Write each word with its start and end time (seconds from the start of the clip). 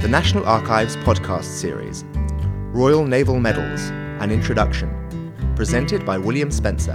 the 0.00 0.08
National 0.08 0.46
Archives 0.46 0.96
podcast 0.96 1.44
series, 1.44 2.04
Royal 2.72 3.04
Naval 3.04 3.38
Medals 3.38 3.90
An 4.22 4.30
Introduction, 4.30 5.34
presented 5.54 6.06
by 6.06 6.16
William 6.16 6.50
Spencer. 6.50 6.94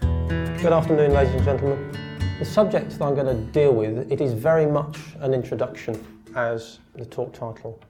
Good 0.00 0.72
afternoon, 0.72 1.12
ladies 1.12 1.34
and 1.34 1.44
gentlemen. 1.44 1.92
The 2.40 2.44
subject 2.44 2.98
that 2.98 3.00
I'm 3.00 3.14
going 3.14 3.28
to 3.28 3.52
deal 3.52 3.72
with, 3.72 4.10
it 4.10 4.20
is 4.20 4.32
very 4.32 4.66
much 4.66 4.98
an 5.20 5.34
introduction, 5.34 6.04
as 6.34 6.80
the 6.96 7.06
talk 7.06 7.32
title, 7.32 7.80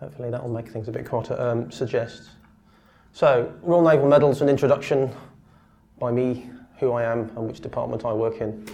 hopefully 0.00 0.28
that 0.28 0.42
will 0.42 0.52
make 0.52 0.66
things 0.66 0.88
a 0.88 0.90
bit 0.90 1.08
quieter, 1.08 1.40
um, 1.40 1.70
suggests. 1.70 2.30
So, 3.12 3.54
Royal 3.62 3.82
Naval 3.82 4.08
Medals, 4.08 4.42
an 4.42 4.48
introduction 4.48 5.08
by 6.00 6.10
me, 6.10 6.50
who 6.80 6.90
I 6.94 7.04
am, 7.04 7.30
and 7.36 7.46
which 7.46 7.60
department 7.60 8.04
I 8.04 8.12
work 8.12 8.40
in. 8.40 8.66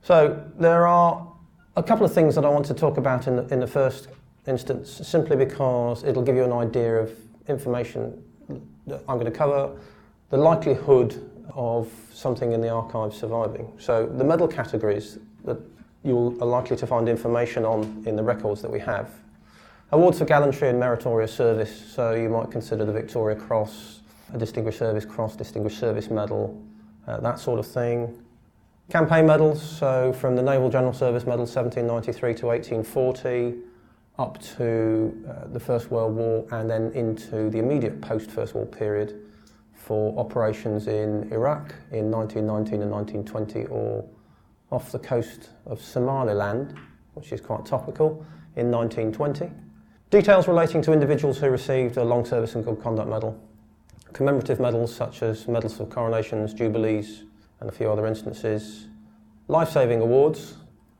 So, 0.00 0.44
there 0.60 0.86
are 0.86 1.31
a 1.76 1.82
couple 1.82 2.04
of 2.04 2.12
things 2.12 2.34
that 2.34 2.44
I 2.44 2.48
want 2.48 2.66
to 2.66 2.74
talk 2.74 2.96
about 2.98 3.26
in 3.26 3.36
the, 3.36 3.46
in 3.48 3.60
the 3.60 3.66
first 3.66 4.08
instance, 4.46 4.90
simply 5.06 5.36
because 5.36 6.04
it'll 6.04 6.22
give 6.22 6.36
you 6.36 6.44
an 6.44 6.52
idea 6.52 6.96
of 6.96 7.12
information 7.48 8.22
that 8.86 9.02
I'm 9.08 9.18
going 9.18 9.30
to 9.30 9.36
cover, 9.36 9.78
the 10.30 10.36
likelihood 10.36 11.30
of 11.54 11.90
something 12.12 12.52
in 12.52 12.60
the 12.60 12.68
archive 12.68 13.14
surviving. 13.14 13.72
So 13.78 14.06
the 14.06 14.24
medal 14.24 14.48
categories 14.48 15.18
that 15.44 15.58
you 16.04 16.36
are 16.40 16.46
likely 16.46 16.76
to 16.76 16.86
find 16.86 17.08
information 17.08 17.64
on 17.64 18.02
in 18.06 18.16
the 18.16 18.22
records 18.22 18.60
that 18.62 18.70
we 18.70 18.80
have. 18.80 19.10
Awards 19.92 20.18
for 20.18 20.24
gallantry 20.24 20.68
and 20.68 20.80
meritorious 20.80 21.32
service, 21.32 21.92
so 21.94 22.14
you 22.14 22.28
might 22.28 22.50
consider 22.50 22.84
the 22.84 22.92
Victoria 22.92 23.36
Cross, 23.36 24.00
a 24.32 24.38
Distinguished 24.38 24.78
Service 24.78 25.04
Cross, 25.04 25.36
Distinguished 25.36 25.78
Service 25.78 26.10
Medal, 26.10 26.60
uh, 27.06 27.20
that 27.20 27.38
sort 27.38 27.58
of 27.58 27.66
thing. 27.66 28.22
Campaign 28.90 29.26
medals, 29.26 29.62
so 29.62 30.12
from 30.12 30.36
the 30.36 30.42
Naval 30.42 30.68
General 30.68 30.92
Service 30.92 31.24
Medal 31.24 31.46
1793 31.46 32.34
to 32.34 32.46
1840, 32.46 33.54
up 34.18 34.40
to 34.56 35.24
uh, 35.26 35.46
the 35.46 35.60
First 35.60 35.90
World 35.90 36.14
War, 36.14 36.46
and 36.50 36.68
then 36.68 36.90
into 36.92 37.48
the 37.48 37.58
immediate 37.58 38.00
post 38.02 38.30
First 38.30 38.54
War 38.54 38.66
period 38.66 39.18
for 39.72 40.18
operations 40.18 40.88
in 40.88 41.32
Iraq 41.32 41.74
in 41.90 42.10
1919 42.10 42.82
and 42.82 42.90
1920, 42.90 43.66
or 43.66 44.04
off 44.70 44.92
the 44.92 44.98
coast 44.98 45.50
of 45.64 45.80
Somaliland, 45.80 46.74
which 47.14 47.32
is 47.32 47.40
quite 47.40 47.64
topical, 47.64 48.26
in 48.56 48.70
1920. 48.70 49.50
Details 50.10 50.46
relating 50.46 50.82
to 50.82 50.92
individuals 50.92 51.38
who 51.38 51.48
received 51.48 51.96
a 51.96 52.04
Long 52.04 52.26
Service 52.26 52.54
and 52.54 52.64
Good 52.64 52.82
Conduct 52.82 53.08
Medal. 53.08 53.40
Commemorative 54.12 54.60
medals 54.60 54.94
such 54.94 55.22
as 55.22 55.48
medals 55.48 55.80
of 55.80 55.88
coronations, 55.88 56.52
jubilees, 56.52 57.24
and 57.62 57.70
a 57.70 57.72
few 57.72 57.88
other 57.88 58.08
instances, 58.08 58.88
life 59.46 59.70
saving 59.70 60.00
awards, 60.00 60.54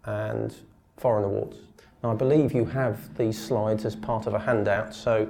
and 0.05 0.55
foreign 0.97 1.25
awards. 1.25 1.57
Now, 2.05 2.13
I 2.13 2.15
believe 2.15 2.53
you 2.53 2.65
have 2.67 3.17
these 3.19 3.37
slides 3.37 3.85
as 3.85 3.97
part 3.97 4.29
of 4.29 4.35
a 4.35 4.39
handout, 4.39 4.95
so 4.95 5.29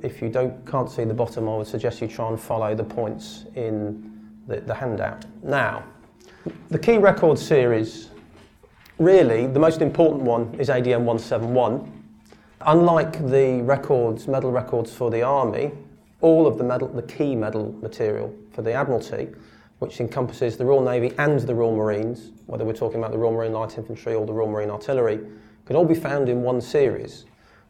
if 0.00 0.22
you 0.22 0.30
don't, 0.30 0.66
can't 0.66 0.90
see 0.90 1.04
the 1.04 1.12
bottom, 1.12 1.46
I 1.46 1.58
would 1.58 1.66
suggest 1.66 2.00
you 2.00 2.08
try 2.08 2.26
and 2.30 2.40
follow 2.40 2.74
the 2.74 2.84
points 2.84 3.44
in 3.54 4.18
the, 4.48 4.62
the 4.62 4.72
handout. 4.72 5.26
Now, 5.42 5.84
the 6.70 6.78
key 6.78 6.96
record 6.96 7.38
series, 7.38 8.08
really, 8.98 9.46
the 9.46 9.60
most 9.60 9.82
important 9.82 10.22
one 10.22 10.54
is 10.58 10.70
ADM 10.70 11.00
171. 11.00 12.02
Unlike 12.62 13.28
the 13.28 13.60
records, 13.62 14.26
medal 14.26 14.50
records 14.50 14.90
for 14.90 15.10
the 15.10 15.20
Army, 15.20 15.72
all 16.22 16.46
of 16.46 16.56
the, 16.56 16.64
medal, 16.64 16.88
the 16.88 17.02
key 17.02 17.36
medal 17.36 17.76
material 17.82 18.34
for 18.54 18.62
the 18.62 18.72
Admiralty 18.72 19.28
which 19.82 19.98
encompasses 19.98 20.56
the 20.56 20.64
Royal 20.64 20.80
Navy 20.80 21.12
and 21.18 21.40
the 21.40 21.52
Royal 21.52 21.74
Marines, 21.74 22.30
whether 22.46 22.64
we're 22.64 22.72
talking 22.72 23.00
about 23.00 23.10
the 23.10 23.18
Royal 23.18 23.32
Marine 23.32 23.52
Light 23.52 23.76
Infantry 23.76 24.14
or 24.14 24.24
the 24.24 24.32
Royal 24.32 24.48
Marine 24.48 24.70
Artillery, 24.70 25.18
can 25.66 25.74
all 25.74 25.84
be 25.84 25.96
found 25.96 26.28
in 26.28 26.42
one 26.42 26.60
series, 26.60 27.24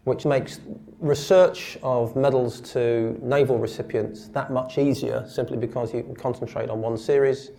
which 0.05 0.27
makes 0.27 0.61
research 0.99 1.79
of 1.83 2.15
medals 2.15 2.61
to 2.73 3.19
naval 3.23 3.57
recipients 3.57 4.29
that 4.29 4.53
much 4.53 4.77
easier 4.77 5.25
simply 5.27 5.57
because 5.57 5.95
you 5.95 6.03
can 6.03 6.15
concentrate 6.15 6.69
on 6.69 6.83
one 6.83 6.99
series. 6.99 7.51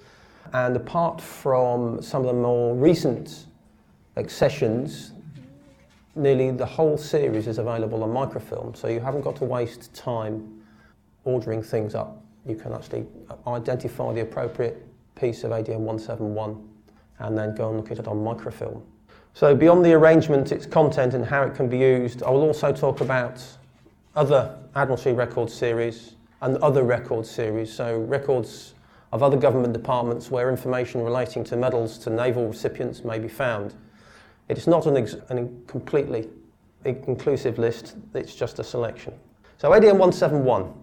And 0.53 0.75
apart 0.75 1.19
from 1.19 1.99
some 2.03 2.21
of 2.21 2.27
the 2.27 2.39
more 2.39 2.75
recent 2.75 3.47
accessions, 4.17 5.13
nearly 6.13 6.51
the 6.51 6.67
whole 6.67 6.95
series 6.95 7.47
is 7.47 7.57
available 7.57 8.03
on 8.03 8.11
microfilm, 8.11 8.75
so 8.75 8.87
you 8.87 8.99
haven't 8.99 9.21
got 9.21 9.35
to 9.37 9.45
waste 9.45 9.91
time 9.95 10.61
ordering 11.23 11.63
things 11.63 11.95
up 11.95 12.22
you 12.45 12.55
can 12.55 12.73
actually 12.73 13.05
identify 13.47 14.13
the 14.13 14.21
appropriate 14.21 14.85
piece 15.15 15.43
of 15.43 15.51
ADM 15.51 15.79
171 15.79 16.67
and 17.19 17.37
then 17.37 17.55
go 17.55 17.69
and 17.69 17.77
look 17.77 17.91
at 17.91 17.99
it 17.99 18.07
on 18.07 18.23
microfilm. 18.23 18.83
So 19.33 19.55
beyond 19.55 19.83
the 19.85 19.93
arrangement, 19.93 20.51
its 20.51 20.65
content 20.65 21.13
and 21.13 21.25
how 21.25 21.43
it 21.43 21.55
can 21.55 21.67
be 21.67 21.79
used, 21.79 22.21
I 22.23 22.29
will 22.29 22.41
also 22.41 22.71
talk 22.71 23.01
about 23.01 23.41
other 24.15 24.57
Admiralty 24.75 25.11
records 25.11 25.53
series 25.53 26.15
and 26.41 26.57
other 26.57 26.83
records 26.83 27.29
series, 27.29 27.71
so 27.71 27.99
records 27.99 28.73
of 29.11 29.21
other 29.21 29.37
government 29.37 29.73
departments 29.73 30.31
where 30.31 30.49
information 30.49 31.01
relating 31.03 31.43
to 31.45 31.55
medals 31.55 31.97
to 31.99 32.09
naval 32.09 32.47
recipients 32.47 33.03
may 33.03 33.19
be 33.19 33.27
found. 33.27 33.75
It 34.49 34.57
is 34.57 34.67
not 34.67 34.87
an, 34.87 34.97
ex- 34.97 35.15
an 35.29 35.63
completely 35.67 36.27
inclusive 36.83 37.59
list, 37.59 37.95
it's 38.13 38.35
just 38.35 38.59
a 38.59 38.63
selection. 38.63 39.13
So 39.57 39.69
ADM 39.69 39.99
171 39.99 40.73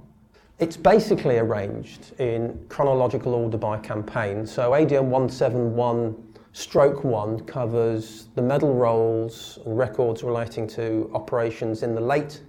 it's 0.60 0.76
basically 0.76 1.38
arranged 1.38 2.12
in 2.20 2.62
chronological 2.68 3.34
order 3.34 3.56
by 3.56 3.78
campaign. 3.78 4.46
So 4.46 4.72
ADM 4.72 5.04
171 5.04 6.34
stroke 6.52 7.02
1 7.02 7.40
covers 7.40 8.28
the 8.34 8.42
medal 8.42 8.74
rolls 8.74 9.58
and 9.64 9.78
records 9.78 10.22
relating 10.22 10.66
to 10.68 11.10
operations 11.14 11.82
in 11.82 11.94
the 11.94 12.00
late 12.00 12.42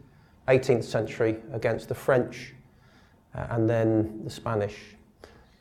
18th 0.50 0.84
century 0.84 1.38
against 1.54 1.88
the 1.88 1.96
French 1.96 2.54
uh, 3.34 3.48
and 3.52 3.70
then 3.70 4.22
the 4.26 4.30
Spanish. 4.30 4.78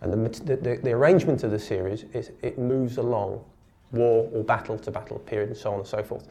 And 0.01 0.13
the, 0.13 0.57
the, 0.57 0.81
the, 0.83 0.93
arrangement 0.93 1.45
of 1.45 1.53
the 1.53 1.59
series 1.59 2.05
is 2.15 2.33
it 2.43 2.59
moves 2.59 2.97
along 2.97 3.45
war 3.93 4.29
or 4.33 4.43
battle 4.43 4.79
to 4.79 4.91
battle 4.91 5.19
period 5.21 5.51
and 5.51 5.57
so 5.57 5.73
on 5.73 5.81
and 5.81 5.87
so 5.87 6.03
forth. 6.03 6.27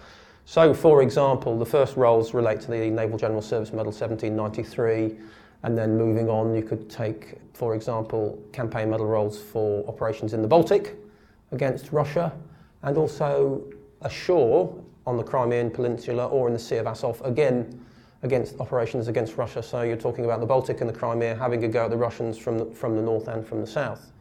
So, 0.46 0.74
for 0.74 1.02
example, 1.03 1.58
the 1.58 1.66
first 1.66 1.96
rolls 1.96 2.34
relate 2.34 2.59
to 2.62 2.72
the 2.72 2.90
Naval 2.90 3.19
General 3.19 3.41
Service 3.41 3.72
Medal 3.72 3.91
1793 3.91 5.18
and 5.64 5.78
then 5.78 5.97
moving 5.97 6.30
on, 6.30 6.56
you 6.56 6.62
could 6.62 6.90
take, 6.90 7.36
for 7.53 7.75
example, 7.75 8.42
campaign 8.53 8.90
medal 8.90 9.06
rolls 9.06 9.42
for 9.42 9.86
operations 9.88 10.34
in 10.34 10.42
the 10.42 10.47
Baltic 10.47 10.96
against 11.52 11.92
Russia, 11.92 12.31
and 12.84 12.97
also 12.97 13.64
ashore 14.02 14.74
on 15.06 15.18
the 15.18 15.24
Crimean 15.24 15.70
Peninsula 15.70 16.28
or 16.28 16.47
in 16.47 16.53
the 16.53 16.59
Sea 16.59 16.78
of 16.78 16.88
Azov, 16.88 17.22
again 17.25 17.86
against 18.24 18.59
operations 18.59 19.08
against 19.08 19.38
Russia. 19.38 19.64
So 19.64 19.81
you're 19.81 19.97
talking 19.97 20.25
about 20.25 20.40
the 20.40 20.46
Baltic 20.46 20.81
and 20.81 20.90
the 20.90 20.94
Crimea 20.94 21.36
having 21.36 21.64
a 21.64 21.68
go 21.68 21.86
at 21.86 21.90
the 21.90 21.97
Russians 21.97 22.38
from 22.38 22.58
the, 22.58 22.66
from 22.66 22.96
the 22.96 23.02
north 23.02 23.28
and 23.28 23.46
from 23.46 23.62
the 23.62 23.68
south. 23.68 24.12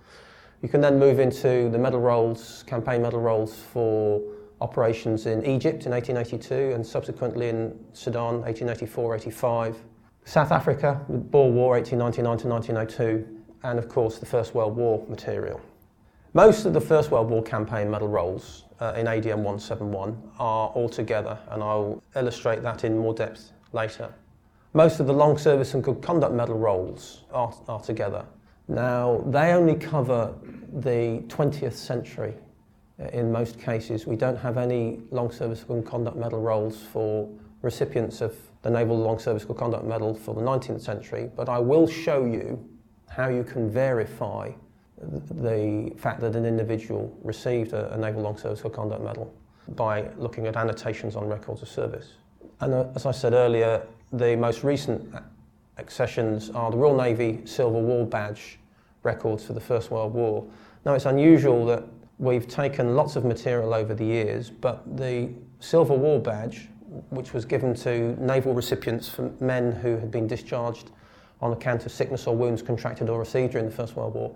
You 0.63 0.69
can 0.69 0.81
then 0.81 0.99
move 0.99 1.21
into 1.21 1.69
the 1.69 1.79
medal 1.79 2.01
rolls, 2.01 2.65
campaign 2.67 3.03
medal 3.03 3.21
rolls 3.21 3.57
for 3.73 4.21
operations 4.61 5.27
in 5.27 5.45
Egypt 5.45 5.87
in 5.87 5.93
1882 5.93 6.75
and 6.75 6.85
subsequently 6.85 7.49
in 7.49 7.79
Sudan 7.93 8.43
1884 8.43 9.17
85 9.17 9.77
South 10.29 10.53
Africa, 10.53 11.01
the 11.09 11.17
Boer 11.17 11.51
War 11.51 11.71
1899 11.71 12.37
to 12.37 12.49
1902, 12.49 13.41
and 13.63 13.79
of 13.79 13.89
course 13.89 14.19
the 14.19 14.27
First 14.27 14.55
World 14.55 14.77
War 14.77 15.03
material. 15.09 15.59
Most 16.35 16.67
of 16.67 16.75
the 16.75 16.81
First 16.83 17.11
World 17.11 17.31
War 17.31 17.43
campaign 17.43 17.91
medal 17.91 18.09
rolls 18.09 18.65
uh, 18.79 18.93
in 18.95 19.07
ADM 19.07 19.37
171 19.37 20.23
are 20.39 20.69
all 20.69 20.87
together, 20.91 21.39
and 21.49 21.63
I'll 21.63 22.03
illustrate 22.15 22.63
that 22.63 22.85
in 22.85 22.99
more 22.99 23.15
depth 23.15 23.53
later. 23.73 24.13
Most 24.75 25.01
of 25.01 25.07
the 25.07 25.15
Long 25.15 25.39
Service 25.39 25.73
and 25.73 25.83
Good 25.83 26.03
Conduct 26.03 26.35
medal 26.35 26.59
rolls 26.59 27.25
are, 27.33 27.55
are 27.67 27.81
together. 27.81 28.27
Now, 28.69 29.25
they 29.29 29.55
only 29.55 29.77
cover 29.77 30.35
the 30.75 31.25
20th 31.29 31.73
century 31.73 32.35
in 33.15 33.33
most 33.33 33.59
cases. 33.59 34.07
We 34.07 34.17
don't 34.17 34.37
have 34.37 34.59
any 34.59 35.01
Long 35.11 35.33
Service 35.33 35.61
and 35.61 35.83
Good 35.83 35.91
Conduct 35.91 36.19
medal 36.19 36.43
rolls 36.43 36.83
for 36.83 37.31
recipients 37.63 38.21
of 38.21 38.37
the 38.69 38.79
Naval 38.79 38.99
Long 38.99 39.19
Service 39.19 39.45
Good 39.47 39.57
Conduct 39.57 39.85
Medal 39.85 40.15
for 40.15 40.35
the 40.35 40.43
19th 40.43 40.83
century, 40.83 41.31
but 41.35 41.49
I 41.49 41.59
will 41.59 41.87
show 41.87 42.27
you 42.27 42.63
how 43.09 43.29
you 43.29 43.43
can 43.43 43.71
verify 43.71 44.51
the 45.01 45.91
fact 45.97 46.21
that 46.21 46.37
an 46.37 46.45
individual 46.45 47.17
received 47.23 47.73
a, 47.73 47.95
a 47.95 47.97
Naval 47.97 48.23
Long 48.23 48.37
Service 48.37 48.61
Good 48.61 48.75
Conduct 48.75 49.03
Medal 49.03 49.33
by 49.69 50.09
looking 50.19 50.47
at 50.47 50.57
annotations 50.57 51.17
on 51.17 51.29
records 51.29 51.63
of 51.63 51.69
service. 51.69 52.09
And 52.61 52.75
uh, 52.75 52.89
as 52.95 53.07
I 53.07 53.13
said 53.13 53.33
earlier, 53.33 53.87
the 54.13 54.37
most 54.37 54.65
recent 54.65 55.15
accessions 55.79 56.51
are 56.51 56.71
the 56.71 56.77
Royal 56.77 56.97
Navy 56.97 57.41
Silver 57.47 57.79
War 57.79 58.05
Badge 58.05 58.59
records 59.03 59.45
for 59.45 59.55
the 59.55 59.61
First 59.61 59.91
World 59.91 60.13
War. 60.13 60.47
Now, 60.85 60.93
it's 60.93 61.07
unusual 61.07 61.65
that 61.67 61.85
we've 62.19 62.49
taken 62.49 62.97
lots 62.97 63.17
of 63.17 63.25
material 63.25 63.73
over 63.73 63.95
the 63.95 64.05
years, 64.05 64.51
but 64.51 64.97
the 64.99 65.31
Silver 65.61 65.95
War 65.95 66.21
Badge 66.21 66.69
which 67.11 67.33
was 67.33 67.45
given 67.45 67.75
to 67.75 68.17
naval 68.23 68.55
recipients 68.55 69.09
for 69.09 69.31
men 69.41 69.73
who 69.73 69.97
had 69.97 70.11
been 70.11 70.27
discharged 70.27 70.91
on 71.41 71.53
account 71.53 71.87
of 71.87 71.93
sickness 71.93 72.27
or 72.27 72.35
wounds 72.35 72.63
contracted 72.63 73.09
or 73.09 73.19
received 73.19 73.53
during 73.53 73.69
the 73.69 73.75
First 73.75 73.97
World 73.97 74.15
War. 74.15 74.35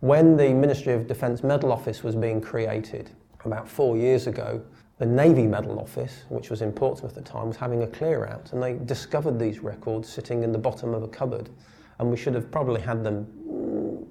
When 0.00 0.36
the 0.36 0.52
Ministry 0.52 0.94
of 0.94 1.06
Defence 1.06 1.42
Medal 1.42 1.72
Office 1.72 2.02
was 2.02 2.16
being 2.16 2.40
created 2.40 3.10
about 3.44 3.68
four 3.68 3.96
years 3.96 4.26
ago, 4.26 4.62
the 4.98 5.06
Navy 5.06 5.46
Medal 5.46 5.78
Office, 5.78 6.24
which 6.28 6.50
was 6.50 6.62
in 6.62 6.72
Portsmouth 6.72 7.16
at 7.16 7.24
the 7.24 7.30
time, 7.30 7.48
was 7.48 7.56
having 7.56 7.82
a 7.82 7.86
clear 7.86 8.26
out 8.26 8.52
and 8.52 8.62
they 8.62 8.74
discovered 8.74 9.38
these 9.38 9.60
records 9.60 10.08
sitting 10.08 10.42
in 10.42 10.52
the 10.52 10.58
bottom 10.58 10.94
of 10.94 11.02
a 11.02 11.08
cupboard. 11.08 11.50
And 11.98 12.10
we 12.10 12.16
should 12.16 12.34
have 12.34 12.50
probably 12.50 12.80
had 12.80 13.04
them 13.04 13.26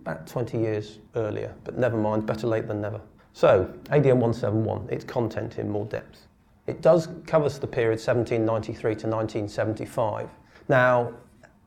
about 0.02 0.28
20 0.28 0.58
years 0.58 1.00
earlier, 1.16 1.54
but 1.64 1.78
never 1.78 1.98
mind, 1.98 2.26
better 2.26 2.48
late 2.48 2.68
than 2.68 2.82
never. 2.82 3.02
So, 3.34 3.74
ADM 3.86 4.18
171, 4.18 4.90
its 4.90 5.06
content 5.06 5.58
in 5.58 5.70
more 5.70 5.86
depth. 5.86 6.28
It 6.68 6.82
does 6.82 7.10
cover 7.26 7.50
the 7.50 7.68
period 7.68 8.00
1793 8.00 8.82
to 8.82 9.08
1975. 9.08 10.30
Now, 10.70 11.14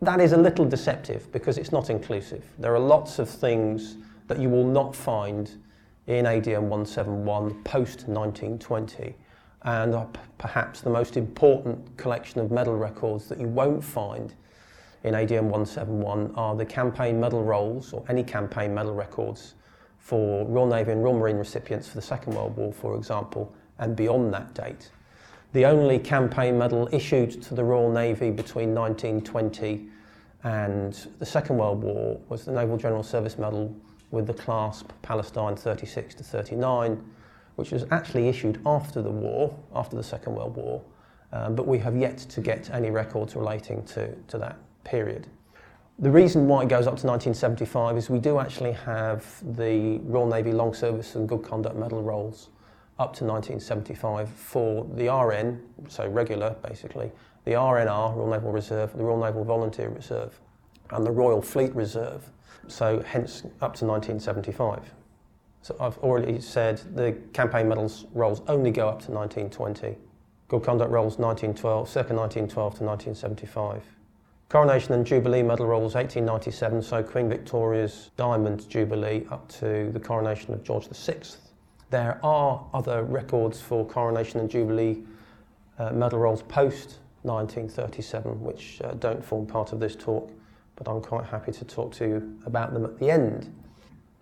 that 0.01 0.21
is 0.21 0.33
a 0.33 0.37
little 0.37 0.65
deceptive 0.65 1.31
because 1.33 1.59
it's 1.59 1.73
not 1.73 1.91
inclusive. 1.91 2.45
There 2.59 2.75
are 2.75 2.81
lots 2.81 3.19
of 3.19 3.29
things 3.29 3.97
that 4.29 4.39
you 4.39 4.49
will 4.49 4.67
not 4.67 4.95
find 4.95 5.51
in 6.07 6.27
ADM 6.27 6.63
171 6.63 7.63
post 7.65 8.07
1920 8.09 9.15
and 9.63 9.95
are 9.95 10.07
p- 10.07 10.21
perhaps 10.37 10.83
the 10.83 10.91
most 10.91 11.17
important 11.17 11.97
collection 11.97 12.41
of 12.41 12.51
medal 12.51 12.77
records 12.77 13.29
that 13.29 13.41
you 13.41 13.49
won't 13.49 13.83
find 13.83 14.35
in 15.05 15.15
ADM 15.15 15.45
171 15.45 16.33
are 16.35 16.55
the 16.55 16.65
campaign 16.65 17.21
medal 17.21 17.43
rolls 17.43 17.93
or 17.93 18.05
any 18.09 18.23
campaign 18.23 18.75
medal 18.75 18.95
records 18.95 19.55
for 19.99 20.47
Royal 20.47 20.67
Navy 20.67 20.93
and 20.93 21.03
Royal 21.03 21.19
Marine 21.19 21.37
recipients 21.37 21.89
for 21.89 21.95
the 21.95 22.03
Second 22.03 22.35
World 22.35 22.57
War, 22.57 22.73
for 22.73 22.97
example, 22.97 23.55
and 23.79 23.97
beyond 23.97 24.33
that 24.35 24.55
date. 24.55 24.91
The 25.53 25.67
only 25.67 25.99
campaign 25.99 26.59
medal 26.59 26.89
issued 26.93 27.41
to 27.45 27.55
the 27.55 27.63
Royal 27.63 27.91
Navy 27.91 28.31
between 28.31 28.75
1920 28.75 29.89
and 30.43 31.09
the 31.19 31.27
Second 31.27 31.57
World 31.57 31.83
War 31.83 32.21
was 32.29 32.45
the 32.45 32.53
Naval 32.53 32.77
General 32.77 33.03
Service 33.03 33.39
Medal 33.39 33.75
with 34.11 34.27
the 34.27 34.35
clasp 34.35 34.91
Palestine 35.03 35.57
36 35.57 36.15
to 36.17 36.25
39, 36.25 37.03
which 37.57 37.71
was 37.71 37.85
actually 37.91 38.29
issued 38.29 38.61
after 38.67 39.01
the 39.01 39.11
war, 39.11 39.57
after 39.75 39.97
the 39.97 40.03
Second 40.03 40.35
World 40.35 40.57
War, 40.57 40.83
um, 41.33 41.55
but 41.55 41.67
we 41.67 41.79
have 41.79 41.97
yet 41.97 42.19
to 42.19 42.41
get 42.41 42.71
any 42.71 42.91
records 42.91 43.35
relating 43.37 43.85
to, 43.87 44.15
to 44.29 44.39
that 44.39 44.57
period. 44.85 45.27
The 46.01 46.11
reason 46.11 46.49
why 46.49 46.65
it 46.65 46.69
goes 46.69 46.87
up 46.87 46.97
to 46.99 47.07
1975 47.07 47.97
is 47.97 48.11
we 48.11 48.19
do 48.19 48.41
actually 48.41 48.73
have 48.73 49.25
the 49.57 49.99
Royal 50.03 50.27
Navy 50.27 50.53
Long 50.53 50.75
Service 50.75 51.15
and 51.15 51.29
Good 51.29 51.45
Conduct 51.45 51.77
Medal 51.77 52.03
rolls 52.03 52.51
up 52.99 53.13
to 53.15 53.25
1975 53.25 54.29
for 54.31 54.87
the 54.95 55.13
RN, 55.13 55.61
so 55.89 56.07
regular 56.07 56.55
basically, 56.67 57.11
the 57.45 57.53
RNR, 57.53 58.17
Royal 58.17 58.31
Naval 58.31 58.53
Reserve, 58.53 58.97
the 58.97 59.05
Royal 59.05 59.19
Naval 59.19 59.45
Volunteer 59.45 59.89
Reserve, 59.89 60.39
and 60.91 61.05
the 61.05 61.11
Royal 61.11 61.43
Fleet 61.43 61.75
Reserve. 61.75 62.31
So 62.69 63.03
hence 63.03 63.43
up 63.61 63.75
to 63.77 63.85
1975. 63.85 64.93
So 65.63 65.77
I've 65.81 65.99
already 65.99 66.41
said 66.41 66.81
the 66.95 67.13
campaign 67.33 67.69
medals 67.69 68.07
rolls 68.13 68.43
only 68.49 68.71
go 68.71 68.89
up 68.89 69.03
to 69.07 69.11
1920. 69.11 69.97
Good 70.49 70.63
conduct 70.63 70.91
rolls 70.91 71.19
1912, 71.19 71.89
circa 71.89 72.15
1912 72.15 72.79
to 72.79 72.85
1975. 72.85 73.83
Coronation 74.51 74.95
and 74.95 75.07
Jubilee 75.07 75.43
medal 75.43 75.67
rolls 75.67 75.95
1897, 75.95 76.83
so 76.83 77.03
Queen 77.03 77.29
Victoria's 77.29 78.11
Diamond 78.17 78.69
Jubilee 78.69 79.27
up 79.31 79.49
to 79.49 79.91
the 79.91 79.99
coronation 79.99 80.53
of 80.53 80.63
George 80.63 80.87
VI. 80.89 81.17
There 81.95 82.19
are 82.25 82.61
other 82.75 83.05
records 83.05 83.61
for 83.61 83.87
Coronation 83.87 84.41
and 84.41 84.51
Jubilee 84.51 85.05
uh, 85.79 85.93
medal 85.93 86.19
rolls 86.19 86.43
post 86.43 86.99
1937, 87.23 88.43
which 88.43 88.81
uh, 88.83 88.95
don't 88.95 89.25
form 89.25 89.47
part 89.47 89.73
of 89.73 89.79
this 89.79 89.95
talk, 89.95 90.29
but 90.75 90.89
I'm 90.89 91.01
quite 91.01 91.25
happy 91.25 91.53
to 91.53 91.65
talk 91.65 91.93
to 91.93 92.05
you 92.05 92.39
about 92.47 92.75
them 92.75 92.85
at 92.85 92.99
the 92.99 93.13
end. 93.13 93.49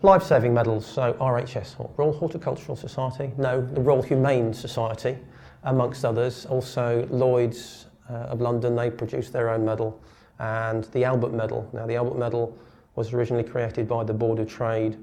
Life 0.03 0.23
saving 0.23 0.53
medals, 0.53 0.85
so 0.85 1.15
RHS, 1.15 1.97
Royal 1.97 2.13
Horticultural 2.13 2.77
Society, 2.77 3.33
no, 3.39 3.63
the 3.63 3.81
Royal 3.81 4.03
Humane 4.03 4.53
Society, 4.53 5.17
amongst 5.63 6.05
others. 6.05 6.45
Also, 6.45 7.09
Lloyd's 7.11 7.87
uh, 8.11 8.33
of 8.35 8.43
London, 8.43 8.77
they 8.77 8.91
produced 8.91 9.33
their 9.33 9.49
own 9.49 9.65
medal, 9.65 9.99
and 10.41 10.85
the 10.93 11.05
Albert 11.05 11.33
Medal. 11.33 11.67
Now, 11.73 11.87
the 11.87 11.97
Albert 11.97 12.19
Medal 12.19 12.55
was 12.97 13.15
originally 13.15 13.45
created 13.45 13.89
by 13.89 14.05
the 14.05 14.13
Board 14.13 14.41
of 14.41 14.47
Trade 14.47 14.99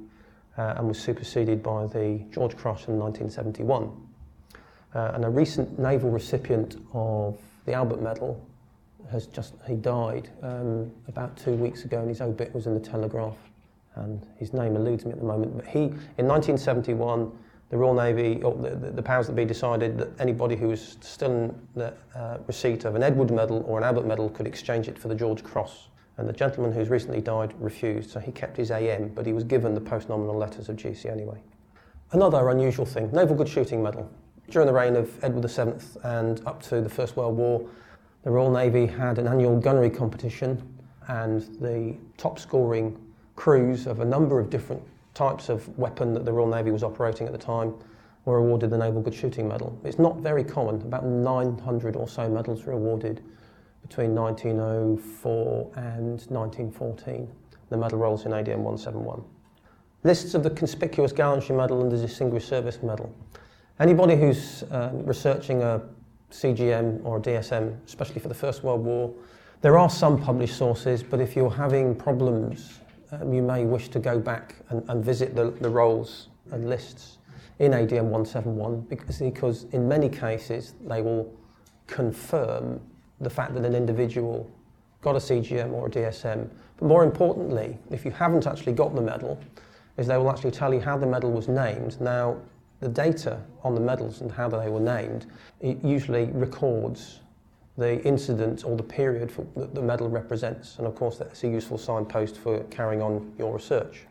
uh, 0.59 0.73
and 0.77 0.87
was 0.87 0.99
superseded 0.99 1.63
by 1.63 1.87
the 1.87 2.21
George 2.31 2.55
Cross 2.57 2.89
in 2.89 2.99
1971. 2.99 3.89
Uh, 4.93 5.11
and 5.13 5.23
a 5.23 5.29
recent 5.29 5.79
naval 5.79 6.11
recipient 6.11 6.75
of 6.93 7.39
the 7.65 7.73
Albert 7.73 8.01
Medal 8.01 8.45
has 9.09 9.25
just, 9.27 9.53
he 9.65 9.75
died 9.75 10.29
um, 10.43 10.91
about 11.07 11.35
two 11.37 11.53
weeks 11.53 11.85
ago 11.85 11.99
and 11.99 12.09
his 12.09 12.19
obit 12.19 12.53
was 12.53 12.67
in 12.67 12.73
the 12.73 12.79
Telegraph 12.79 13.37
and 13.95 14.25
his 14.37 14.53
name 14.53 14.75
eludes 14.75 15.05
me 15.05 15.11
at 15.11 15.19
the 15.19 15.25
moment. 15.25 15.55
But 15.55 15.65
he, 15.65 15.83
in 15.83 16.27
1971, 16.27 17.31
the 17.69 17.77
Royal 17.77 17.93
Navy, 17.93 18.41
or 18.43 18.53
the, 18.55 18.75
the, 18.75 19.01
powers 19.01 19.27
that 19.27 19.33
be 19.33 19.45
decided 19.45 19.97
that 19.97 20.09
anybody 20.19 20.55
who 20.55 20.67
was 20.69 20.97
still 21.01 21.31
in 21.31 21.67
the 21.75 21.93
uh, 22.15 22.39
receipt 22.47 22.83
of 22.83 22.95
an 22.95 23.03
Edward 23.03 23.31
Medal 23.31 23.63
or 23.67 23.77
an 23.77 23.83
Albert 23.83 24.07
Medal 24.07 24.29
could 24.29 24.47
exchange 24.47 24.87
it 24.87 24.97
for 24.97 25.07
the 25.07 25.15
George 25.15 25.43
Cross. 25.43 25.87
And 26.19 26.27
the 26.27 26.33
gentleman 26.33 26.73
who's 26.73 26.89
recently 26.89 27.21
died 27.21 27.53
refused, 27.61 28.09
so 28.09 28.19
he 28.19 28.33
kept 28.33 28.57
his 28.57 28.71
AM, 28.71 29.07
but 29.15 29.25
he 29.25 29.31
was 29.31 29.45
given 29.45 29.73
the 29.73 29.79
post-nominal 29.79 30.35
letters 30.35 30.67
of 30.67 30.75
GC 30.75 31.09
anyway. 31.09 31.41
Another 32.11 32.49
unusual 32.49 32.85
thing, 32.85 33.09
Naval 33.13 33.37
Good 33.37 33.47
Shooting 33.47 33.81
Medal. 33.81 34.11
During 34.49 34.67
the 34.67 34.73
reign 34.73 34.97
of 34.97 35.23
Edward 35.23 35.49
VII 35.49 35.81
and 36.03 36.45
up 36.45 36.61
to 36.63 36.81
the 36.81 36.89
First 36.89 37.15
World 37.15 37.37
War, 37.37 37.65
the 38.23 38.31
Royal 38.31 38.51
Navy 38.51 38.85
had 38.85 39.17
an 39.17 39.29
annual 39.29 39.57
gunnery 39.57 39.89
competition, 39.89 40.61
and 41.07 41.43
the 41.61 41.95
top 42.17 42.37
scoring 42.37 42.99
crews 43.37 43.87
of 43.87 44.01
a 44.01 44.05
number 44.05 44.41
of 44.41 44.49
different 44.49 44.83
types 45.13 45.47
of 45.47 45.69
weapon 45.77 46.13
that 46.13 46.25
the 46.25 46.33
Royal 46.33 46.49
Navy 46.49 46.71
was 46.71 46.83
operating 46.83 47.27
at 47.27 47.31
the 47.31 47.39
time 47.39 47.73
were 48.25 48.39
awarded 48.39 48.71
the 48.71 48.77
Naval 48.77 49.01
Good 49.01 49.15
Shooting 49.15 49.47
Medal. 49.47 49.79
It's 49.85 49.99
not 49.99 50.17
very 50.17 50.43
common, 50.43 50.81
about 50.81 51.05
900 51.05 51.95
or 51.95 52.09
so 52.09 52.27
medals 52.27 52.65
were 52.65 52.73
awarded 52.73 53.23
between 53.81 54.15
1904 54.15 55.71
and 55.75 56.21
1914. 56.29 57.27
The 57.69 57.77
medal 57.77 57.99
rolls 57.99 58.25
in 58.25 58.31
ADM 58.31 58.57
171. 58.57 59.23
Lists 60.03 60.33
of 60.33 60.43
the 60.43 60.49
Conspicuous 60.49 61.11
Gallantry 61.11 61.55
Medal 61.55 61.81
and 61.81 61.91
the 61.91 61.97
Distinguished 61.97 62.47
Service 62.47 62.81
Medal. 62.81 63.13
Anybody 63.79 64.15
who's 64.15 64.63
um, 64.71 65.05
researching 65.05 65.61
a 65.61 65.81
CGM 66.31 67.03
or 67.03 67.17
a 67.17 67.21
DSM, 67.21 67.77
especially 67.85 68.19
for 68.19 68.27
the 68.27 68.33
First 68.33 68.63
World 68.63 68.83
War, 68.83 69.13
there 69.61 69.77
are 69.77 69.89
some 69.89 70.21
published 70.21 70.57
sources, 70.57 71.03
but 71.03 71.19
if 71.19 71.35
you're 71.35 71.49
having 71.49 71.95
problems, 71.95 72.79
um, 73.11 73.33
you 73.33 73.41
may 73.41 73.65
wish 73.65 73.89
to 73.89 73.99
go 73.99 74.19
back 74.19 74.55
and, 74.69 74.87
and 74.89 75.03
visit 75.03 75.35
the, 75.35 75.51
the 75.51 75.69
rolls 75.69 76.29
and 76.51 76.69
lists 76.69 77.17
in 77.59 77.73
ADM 77.73 78.03
171 78.03 78.81
because, 78.81 79.19
because 79.19 79.65
in 79.71 79.87
many 79.87 80.07
cases 80.07 80.75
they 80.81 81.01
will 81.01 81.33
confirm 81.87 82.79
the 83.21 83.29
fact 83.29 83.53
that 83.53 83.65
an 83.65 83.75
individual 83.75 84.49
got 85.01 85.15
a 85.15 85.19
CGM 85.19 85.71
or 85.71 85.87
a 85.87 85.89
DSM. 85.89 86.49
But 86.77 86.87
more 86.87 87.03
importantly, 87.03 87.77
if 87.89 88.05
you 88.05 88.11
haven't 88.11 88.47
actually 88.47 88.73
got 88.73 88.95
the 88.95 89.01
medal, 89.01 89.39
is 89.97 90.07
they 90.07 90.17
will 90.17 90.29
actually 90.29 90.51
tell 90.51 90.73
you 90.73 90.79
how 90.79 90.97
the 90.97 91.07
medal 91.07 91.31
was 91.31 91.47
named. 91.47 91.99
Now, 91.99 92.37
the 92.79 92.87
data 92.87 93.41
on 93.63 93.75
the 93.75 93.81
medals 93.81 94.21
and 94.21 94.31
how 94.31 94.47
they 94.47 94.69
were 94.69 94.79
named, 94.79 95.25
usually 95.61 96.25
records 96.31 97.19
the 97.77 98.01
incident 98.03 98.65
or 98.65 98.75
the 98.75 98.83
period 98.83 99.31
that 99.55 99.73
the 99.73 99.81
medal 99.81 100.09
represents. 100.09 100.77
And 100.77 100.87
of 100.87 100.95
course, 100.95 101.17
that's 101.17 101.43
a 101.43 101.47
useful 101.47 101.77
signpost 101.77 102.37
for 102.37 102.63
carrying 102.65 103.01
on 103.01 103.33
your 103.37 103.53
research. 103.53 104.05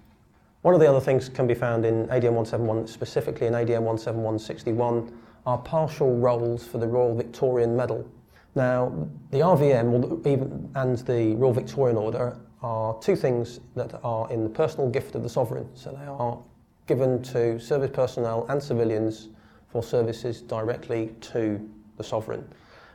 One 0.62 0.75
of 0.75 0.81
the 0.81 0.88
other 0.88 1.00
things 1.00 1.29
can 1.29 1.47
be 1.47 1.55
found 1.55 1.85
in 1.85 2.07
ADM 2.09 2.33
171, 2.33 2.87
specifically 2.88 3.47
in 3.47 3.53
ADM 3.53 3.85
17161, 3.85 5.12
are 5.47 5.59
partial 5.59 6.17
rolls 6.17 6.67
for 6.67 6.79
the 6.79 6.87
Royal 6.87 7.15
Victorian 7.15 7.77
Medal. 7.77 8.07
Now, 8.55 9.09
the 9.31 9.38
RVM 9.38 10.26
even, 10.26 10.71
and 10.75 10.99
the 10.99 11.35
Royal 11.37 11.52
Victorian 11.52 11.97
Order 11.97 12.38
are 12.62 12.99
two 13.00 13.14
things 13.14 13.61
that 13.76 14.00
are 14.02 14.31
in 14.31 14.43
the 14.43 14.50
personal 14.50 14.88
gift 14.90 15.14
of 15.14 15.23
the 15.23 15.28
sovereign. 15.28 15.69
So 15.75 15.93
they 15.93 16.07
are 16.07 16.38
given 16.87 17.23
to 17.23 17.61
service 17.61 17.90
personnel 17.93 18.47
and 18.49 18.62
civilians 18.62 19.28
for 19.69 19.83
services 19.83 20.40
directly 20.40 21.14
to 21.21 21.61
the 21.97 22.05
sovereign. 22.05 22.49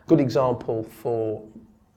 Good 0.07 0.19
example 0.19 0.83
for 0.83 1.43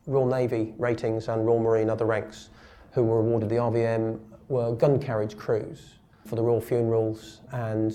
Royal 0.07 0.27
Navy 0.27 0.75
ratings 0.79 1.29
and 1.29 1.47
Royal 1.47 1.59
Marine 1.59 1.91
other 1.91 2.05
ranks 2.05 2.51
who 2.93 3.03
were 3.03 3.19
awarded 3.19 3.49
the 3.49 3.57
RVM 3.57 4.21
were 4.49 4.73
gun 4.73 5.01
carriage 5.01 5.37
crews 5.37 5.95
for 6.25 6.37
the 6.37 6.43
royal 6.43 6.61
funerals 6.61 7.41
and 7.53 7.95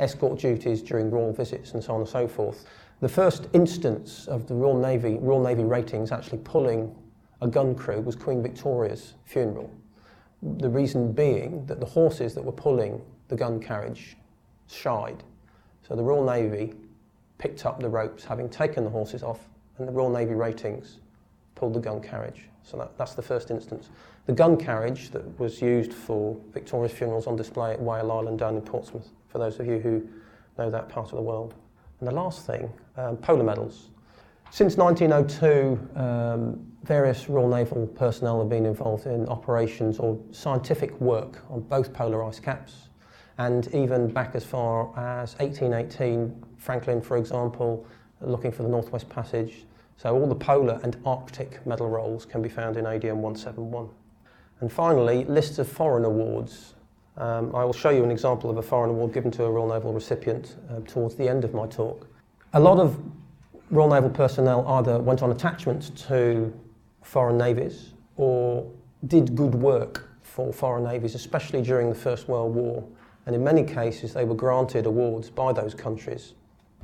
escort 0.00 0.38
duties 0.38 0.82
during 0.82 1.10
royal 1.10 1.32
visits 1.32 1.72
and 1.72 1.82
so 1.82 1.94
on 1.94 2.00
and 2.00 2.08
so 2.08 2.26
forth. 2.26 2.66
The 3.02 3.08
first 3.08 3.48
instance 3.52 4.28
of 4.28 4.46
the 4.46 4.54
Royal 4.54 4.78
Navy, 4.78 5.18
Royal 5.20 5.42
Navy 5.42 5.64
ratings 5.64 6.12
actually 6.12 6.38
pulling 6.38 6.94
a 7.40 7.48
gun 7.48 7.74
crew 7.74 8.00
was 8.00 8.14
Queen 8.14 8.40
Victoria's 8.40 9.14
funeral. 9.24 9.68
The 10.40 10.68
reason 10.68 11.10
being 11.10 11.66
that 11.66 11.80
the 11.80 11.86
horses 11.86 12.32
that 12.34 12.44
were 12.44 12.52
pulling 12.52 13.02
the 13.26 13.34
gun 13.34 13.58
carriage 13.58 14.16
shied. 14.68 15.24
So 15.82 15.96
the 15.96 16.02
Royal 16.04 16.24
Navy 16.24 16.74
picked 17.38 17.66
up 17.66 17.80
the 17.80 17.88
ropes, 17.88 18.22
having 18.22 18.48
taken 18.48 18.84
the 18.84 18.90
horses 18.90 19.24
off, 19.24 19.48
and 19.78 19.88
the 19.88 19.92
Royal 19.92 20.08
Navy 20.08 20.34
ratings 20.34 21.00
pulled 21.56 21.74
the 21.74 21.80
gun 21.80 22.00
carriage. 22.00 22.48
So 22.62 22.76
that, 22.76 22.96
that's 22.96 23.14
the 23.14 23.22
first 23.22 23.50
instance. 23.50 23.88
The 24.26 24.32
gun 24.32 24.56
carriage 24.56 25.10
that 25.10 25.40
was 25.40 25.60
used 25.60 25.92
for 25.92 26.36
Victoria's 26.52 26.92
funerals 26.92 27.26
on 27.26 27.34
display 27.34 27.72
at 27.72 27.80
Whale 27.80 28.12
Island 28.12 28.38
down 28.38 28.54
in 28.54 28.62
Portsmouth, 28.62 29.08
for 29.26 29.38
those 29.38 29.58
of 29.58 29.66
you 29.66 29.80
who 29.80 30.08
know 30.56 30.70
that 30.70 30.88
part 30.88 31.08
of 31.08 31.16
the 31.16 31.22
world. 31.22 31.56
And 32.02 32.08
the 32.08 32.16
last 32.16 32.44
thing, 32.48 32.68
um, 32.96 33.16
polar 33.18 33.44
medals. 33.44 33.90
Since 34.50 34.76
1902, 34.76 36.00
um, 36.00 36.66
various 36.82 37.28
Royal 37.28 37.48
Naval 37.48 37.86
personnel 37.86 38.40
have 38.40 38.48
been 38.48 38.66
involved 38.66 39.06
in 39.06 39.28
operations 39.28 40.00
or 40.00 40.18
scientific 40.32 41.00
work 41.00 41.44
on 41.48 41.60
both 41.60 41.92
polar 41.92 42.24
ice 42.24 42.40
caps. 42.40 42.88
And 43.38 43.72
even 43.72 44.08
back 44.08 44.34
as 44.34 44.44
far 44.44 44.88
as 44.98 45.36
1818, 45.38 46.44
Franklin, 46.58 47.00
for 47.00 47.18
example, 47.18 47.86
looking 48.20 48.50
for 48.50 48.64
the 48.64 48.68
Northwest 48.68 49.08
Passage. 49.08 49.64
So 49.96 50.12
all 50.12 50.26
the 50.26 50.34
polar 50.34 50.80
and 50.82 50.96
Arctic 51.06 51.64
medal 51.64 51.88
rolls 51.88 52.26
can 52.26 52.42
be 52.42 52.48
found 52.48 52.76
in 52.76 52.84
ADM 52.84 53.18
171. 53.18 53.88
And 54.58 54.72
finally, 54.72 55.24
lists 55.26 55.60
of 55.60 55.68
foreign 55.68 56.04
awards. 56.04 56.74
Um, 57.16 57.54
I 57.54 57.64
will 57.64 57.72
show 57.72 57.90
you 57.90 58.04
an 58.04 58.10
example 58.10 58.48
of 58.50 58.56
a 58.56 58.62
foreign 58.62 58.90
award 58.90 59.12
given 59.12 59.30
to 59.32 59.44
a 59.44 59.50
Royal 59.50 59.68
Naval 59.68 59.92
recipient 59.92 60.56
uh, 60.70 60.80
towards 60.86 61.14
the 61.14 61.28
end 61.28 61.44
of 61.44 61.52
my 61.52 61.66
talk. 61.66 62.06
A 62.54 62.60
lot 62.60 62.78
of 62.78 62.98
Royal 63.70 63.90
Naval 63.90 64.10
personnel 64.10 64.66
either 64.68 64.98
went 64.98 65.22
on 65.22 65.30
attachment 65.30 65.96
to 66.08 66.52
foreign 67.02 67.36
navies 67.36 67.92
or 68.16 68.70
did 69.06 69.34
good 69.34 69.54
work 69.54 70.08
for 70.22 70.52
foreign 70.52 70.84
navies, 70.84 71.14
especially 71.14 71.60
during 71.60 71.88
the 71.88 71.94
First 71.94 72.28
World 72.28 72.54
War. 72.54 72.84
And 73.26 73.34
in 73.36 73.44
many 73.44 73.62
cases, 73.62 74.14
they 74.14 74.24
were 74.24 74.34
granted 74.34 74.86
awards 74.86 75.30
by 75.30 75.52
those 75.52 75.74
countries. 75.74 76.34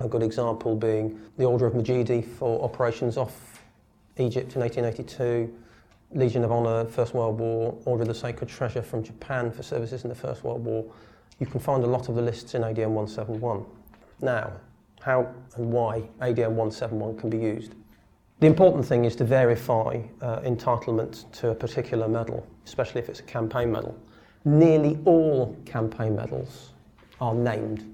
A 0.01 0.09
good 0.09 0.23
example 0.23 0.77
being 0.77 1.19
the 1.39 1.45
Order 1.45 1.67
of 1.67 1.73
Medjidie 1.73 2.25
for 2.25 2.63
operations 2.63 3.17
off 3.17 3.63
Egypt 4.19 4.55
in 4.57 4.63
1882, 4.63 5.53
Legion 6.13 6.43
of 6.43 6.51
Honour, 6.51 6.87
First 6.87 7.13
World 7.13 7.39
War, 7.39 7.77
Order 7.85 8.03
of 8.03 8.09
the 8.09 8.15
Sacred 8.15 8.49
Treasure 8.49 8.81
from 8.81 9.03
Japan 9.03 9.51
for 9.51 9.63
services 9.63 10.05
in 10.05 10.09
the 10.09 10.15
First 10.15 10.43
World 10.43 10.65
War. 10.65 10.85
You 11.39 11.47
can 11.47 11.61
find 11.61 11.85
a 11.85 11.87
lot 11.87 12.09
of 12.09 12.15
the 12.15 12.23
lists 12.23 12.55
in 12.55 12.63
ADM 12.63 12.91
171. 12.91 13.65
Now, 14.21 14.53
how 15.01 15.33
and 15.57 15.71
why 15.71 16.09
ADM 16.21 16.53
171 16.53 17.19
can 17.19 17.29
be 17.29 17.37
used. 17.37 17.75
The 18.41 18.47
important 18.47 18.87
thing 18.87 19.05
is 19.05 19.17
to 19.17 19.25
verify 19.25 20.01
uh, 20.23 20.41
entitlement 20.41 21.31
to 21.33 21.51
a 21.51 21.55
particular 21.55 22.09
medal, 22.09 22.47
especially 22.65 23.01
if 23.01 23.09
it's 23.09 23.21
a 23.21 23.25
campaign 23.25 23.71
medal. 23.71 23.97
Nearly 24.45 24.99
all 25.05 25.57
campaign 25.67 26.17
medals 26.17 26.71
are 27.21 27.35
named, 27.35 27.85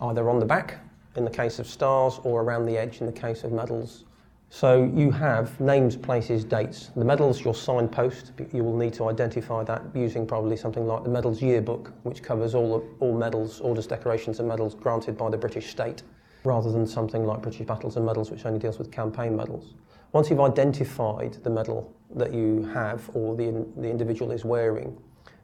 either 0.00 0.30
on 0.30 0.38
the 0.38 0.46
back 0.46 0.78
in 1.16 1.24
the 1.24 1.30
case 1.30 1.58
of 1.58 1.66
stars 1.66 2.20
or 2.22 2.42
around 2.42 2.66
the 2.66 2.78
edge 2.78 3.00
in 3.00 3.06
the 3.06 3.12
case 3.12 3.42
of 3.42 3.50
medals. 3.50 4.04
So 4.50 4.90
you 4.94 5.10
have 5.10 5.60
names, 5.60 5.94
places, 5.94 6.42
dates. 6.42 6.90
The 6.96 7.04
medals, 7.04 7.44
your 7.44 7.54
signpost, 7.54 8.32
you 8.52 8.64
will 8.64 8.76
need 8.76 8.94
to 8.94 9.08
identify 9.08 9.62
that 9.64 9.82
using 9.94 10.26
probably 10.26 10.56
something 10.56 10.86
like 10.86 11.04
the 11.04 11.10
medals 11.10 11.42
yearbook, 11.42 11.92
which 12.02 12.22
covers 12.22 12.54
all, 12.54 12.82
all 13.00 13.16
medals, 13.16 13.60
orders, 13.60 13.86
decorations, 13.86 14.40
and 14.40 14.48
medals 14.48 14.74
granted 14.74 15.18
by 15.18 15.28
the 15.28 15.36
British 15.36 15.70
state 15.70 16.02
rather 16.44 16.72
than 16.72 16.86
something 16.86 17.26
like 17.26 17.42
British 17.42 17.66
Battles 17.66 17.96
and 17.96 18.06
Medals, 18.06 18.30
which 18.30 18.46
only 18.46 18.58
deals 18.58 18.78
with 18.78 18.90
campaign 18.90 19.36
medals. 19.36 19.74
Once 20.12 20.30
you've 20.30 20.40
identified 20.40 21.34
the 21.44 21.50
medal 21.50 21.94
that 22.14 22.32
you 22.32 22.64
have 22.72 23.10
or 23.12 23.36
the, 23.36 23.66
the 23.76 23.88
individual 23.88 24.30
is 24.30 24.44
wearing, 24.44 24.96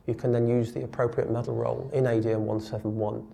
you 0.07 0.15
can 0.15 0.33
then 0.33 0.49
use 0.49 0.73
the 0.73 0.83
appropriate 0.85 1.31
medal 1.31 1.55
roll 1.55 1.91
in 1.93 2.05
ADM 2.05 2.39
171 2.39 3.27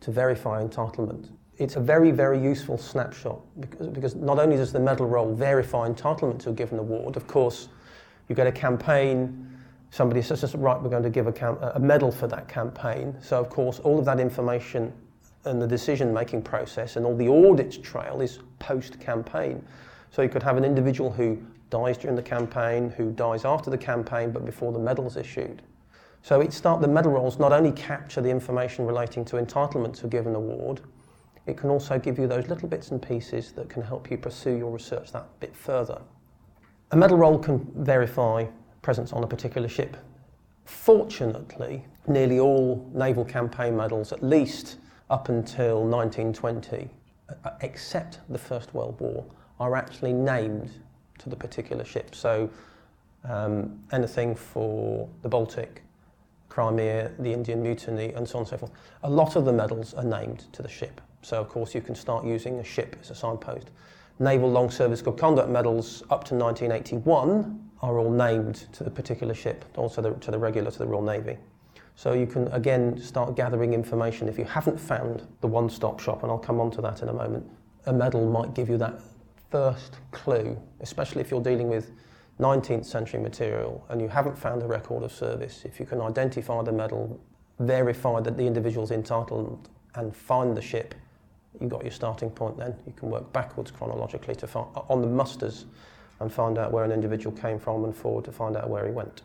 to 0.00 0.10
verify 0.12 0.62
entitlement. 0.62 1.30
It's 1.58 1.76
a 1.76 1.80
very, 1.80 2.10
very 2.10 2.38
useful 2.38 2.76
snapshot 2.76 3.40
because, 3.60 3.88
because 3.88 4.14
not 4.14 4.38
only 4.38 4.56
does 4.56 4.72
the 4.72 4.80
medal 4.80 5.06
roll 5.06 5.34
verify 5.34 5.88
entitlement 5.88 6.40
to 6.40 6.50
a 6.50 6.52
given 6.52 6.78
award, 6.78 7.16
of 7.16 7.26
course, 7.26 7.68
you 8.28 8.34
get 8.34 8.46
a 8.46 8.52
campaign, 8.52 9.58
somebody 9.90 10.20
says, 10.20 10.54
right, 10.54 10.80
we're 10.80 10.90
going 10.90 11.02
to 11.02 11.10
give 11.10 11.26
a, 11.26 11.32
cam- 11.32 11.58
a 11.74 11.80
medal 11.80 12.12
for 12.12 12.26
that 12.26 12.48
campaign. 12.48 13.16
So, 13.22 13.40
of 13.40 13.48
course, 13.48 13.78
all 13.80 13.98
of 13.98 14.04
that 14.04 14.20
information 14.20 14.92
and 15.44 15.62
the 15.62 15.66
decision 15.66 16.12
making 16.12 16.42
process 16.42 16.96
and 16.96 17.06
all 17.06 17.16
the 17.16 17.28
audit 17.28 17.82
trail 17.82 18.20
is 18.20 18.40
post 18.58 19.00
campaign. 19.00 19.64
So 20.10 20.22
you 20.22 20.28
could 20.28 20.42
have 20.42 20.56
an 20.56 20.64
individual 20.64 21.10
who 21.10 21.38
dies 21.70 21.98
during 21.98 22.16
the 22.16 22.22
campaign, 22.22 22.90
who 22.90 23.12
dies 23.12 23.44
after 23.44 23.70
the 23.70 23.78
campaign, 23.78 24.30
but 24.30 24.44
before 24.44 24.72
the 24.72 24.78
medal 24.78 25.06
is 25.06 25.16
issued. 25.16 25.62
So 26.22 26.40
it 26.40 26.52
start, 26.52 26.80
the 26.80 26.88
medal 26.88 27.12
rolls 27.12 27.38
not 27.38 27.52
only 27.52 27.72
capture 27.72 28.20
the 28.20 28.30
information 28.30 28.84
relating 28.84 29.24
to 29.26 29.36
entitlement 29.36 29.96
to 30.00 30.06
a 30.06 30.08
given 30.08 30.34
award, 30.34 30.80
it 31.46 31.56
can 31.56 31.70
also 31.70 31.98
give 31.98 32.18
you 32.18 32.26
those 32.26 32.48
little 32.48 32.68
bits 32.68 32.90
and 32.90 33.00
pieces 33.00 33.52
that 33.52 33.68
can 33.68 33.82
help 33.82 34.10
you 34.10 34.18
pursue 34.18 34.56
your 34.56 34.70
research 34.70 35.12
that 35.12 35.26
bit 35.40 35.54
further. 35.54 36.00
A 36.90 36.96
medal 36.96 37.18
roll 37.18 37.38
can 37.38 37.66
verify 37.76 38.46
presence 38.82 39.12
on 39.12 39.24
a 39.24 39.26
particular 39.26 39.68
ship. 39.68 39.96
Fortunately, 40.64 41.84
nearly 42.08 42.40
all 42.40 42.88
naval 42.94 43.24
campaign 43.24 43.76
medals, 43.76 44.12
at 44.12 44.22
least 44.22 44.78
up 45.10 45.28
until 45.28 45.84
1920, 45.84 46.90
uh, 47.28 47.50
except 47.60 48.20
the 48.28 48.38
First 48.38 48.74
World 48.74 49.00
War, 49.00 49.24
are 49.60 49.76
actually 49.76 50.12
named 50.12 50.70
to 51.18 51.28
the 51.28 51.36
particular 51.36 51.84
ship. 51.84 52.14
So 52.14 52.50
um, 53.24 53.80
anything 53.92 54.34
for 54.34 55.08
the 55.22 55.28
Baltic, 55.28 55.82
Crimea, 56.48 57.12
the 57.18 57.32
Indian 57.32 57.62
Mutiny, 57.62 58.12
and 58.12 58.28
so 58.28 58.38
on 58.38 58.42
and 58.42 58.48
so 58.48 58.56
forth. 58.56 58.72
A 59.02 59.10
lot 59.10 59.36
of 59.36 59.44
the 59.44 59.52
medals 59.52 59.94
are 59.94 60.04
named 60.04 60.46
to 60.52 60.62
the 60.62 60.68
ship. 60.68 61.00
So, 61.26 61.40
of 61.40 61.48
course, 61.48 61.74
you 61.74 61.80
can 61.80 61.96
start 61.96 62.24
using 62.24 62.60
a 62.60 62.62
ship 62.62 62.94
as 63.00 63.10
a 63.10 63.14
signpost. 63.16 63.72
Naval 64.20 64.48
Long 64.48 64.70
Service 64.70 65.02
Good 65.02 65.18
Conduct 65.18 65.48
medals 65.48 66.02
up 66.02 66.22
to 66.26 66.36
1981 66.36 67.68
are 67.82 67.98
all 67.98 68.12
named 68.12 68.68
to 68.74 68.84
the 68.84 68.90
particular 68.92 69.34
ship, 69.34 69.64
also 69.74 70.00
the, 70.00 70.12
to 70.12 70.30
the 70.30 70.38
regular, 70.38 70.70
to 70.70 70.78
the 70.78 70.86
Royal 70.86 71.02
Navy. 71.02 71.36
So 71.96 72.12
you 72.12 72.28
can 72.28 72.46
again 72.52 72.96
start 73.00 73.34
gathering 73.34 73.74
information. 73.74 74.28
If 74.28 74.38
you 74.38 74.44
haven't 74.44 74.78
found 74.78 75.26
the 75.40 75.48
one 75.48 75.68
stop 75.68 75.98
shop, 75.98 76.22
and 76.22 76.30
I'll 76.30 76.38
come 76.38 76.60
on 76.60 76.70
to 76.70 76.80
that 76.82 77.02
in 77.02 77.08
a 77.08 77.12
moment, 77.12 77.44
a 77.86 77.92
medal 77.92 78.24
might 78.30 78.54
give 78.54 78.68
you 78.68 78.78
that 78.78 79.00
first 79.50 79.96
clue, 80.12 80.56
especially 80.78 81.22
if 81.22 81.32
you're 81.32 81.42
dealing 81.42 81.68
with 81.68 81.90
19th 82.38 82.84
century 82.84 83.18
material 83.18 83.84
and 83.88 84.00
you 84.00 84.06
haven't 84.06 84.38
found 84.38 84.62
a 84.62 84.66
record 84.66 85.02
of 85.02 85.10
service. 85.10 85.64
If 85.64 85.80
you 85.80 85.86
can 85.86 86.00
identify 86.00 86.62
the 86.62 86.70
medal, 86.70 87.18
verify 87.58 88.20
that 88.20 88.36
the 88.36 88.46
individual's 88.46 88.92
entitled, 88.92 89.68
and 89.96 90.14
find 90.14 90.56
the 90.56 90.62
ship, 90.62 90.94
you've 91.60 91.70
got 91.70 91.82
your 91.82 91.92
starting 91.92 92.30
point 92.30 92.56
then. 92.56 92.74
You 92.86 92.92
can 92.96 93.10
work 93.10 93.32
backwards 93.32 93.70
chronologically 93.70 94.34
to 94.36 94.46
find, 94.46 94.68
on 94.88 95.00
the 95.00 95.06
musters 95.06 95.66
and 96.20 96.32
find 96.32 96.58
out 96.58 96.72
where 96.72 96.84
an 96.84 96.92
individual 96.92 97.36
came 97.36 97.58
from 97.58 97.84
and 97.84 97.94
forward 97.94 98.24
to 98.24 98.32
find 98.32 98.56
out 98.56 98.70
where 98.70 98.86
he 98.86 98.92
went. 98.92 99.22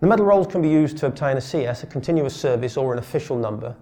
The 0.00 0.06
medal 0.06 0.26
rolls 0.26 0.46
can 0.46 0.62
be 0.62 0.68
used 0.68 0.96
to 0.98 1.06
obtain 1.06 1.36
a 1.36 1.40
CS, 1.40 1.84
a 1.84 1.86
continuous 1.86 2.34
service, 2.34 2.76
or 2.76 2.92
an 2.92 2.98
official 2.98 3.36
number, 3.36 3.76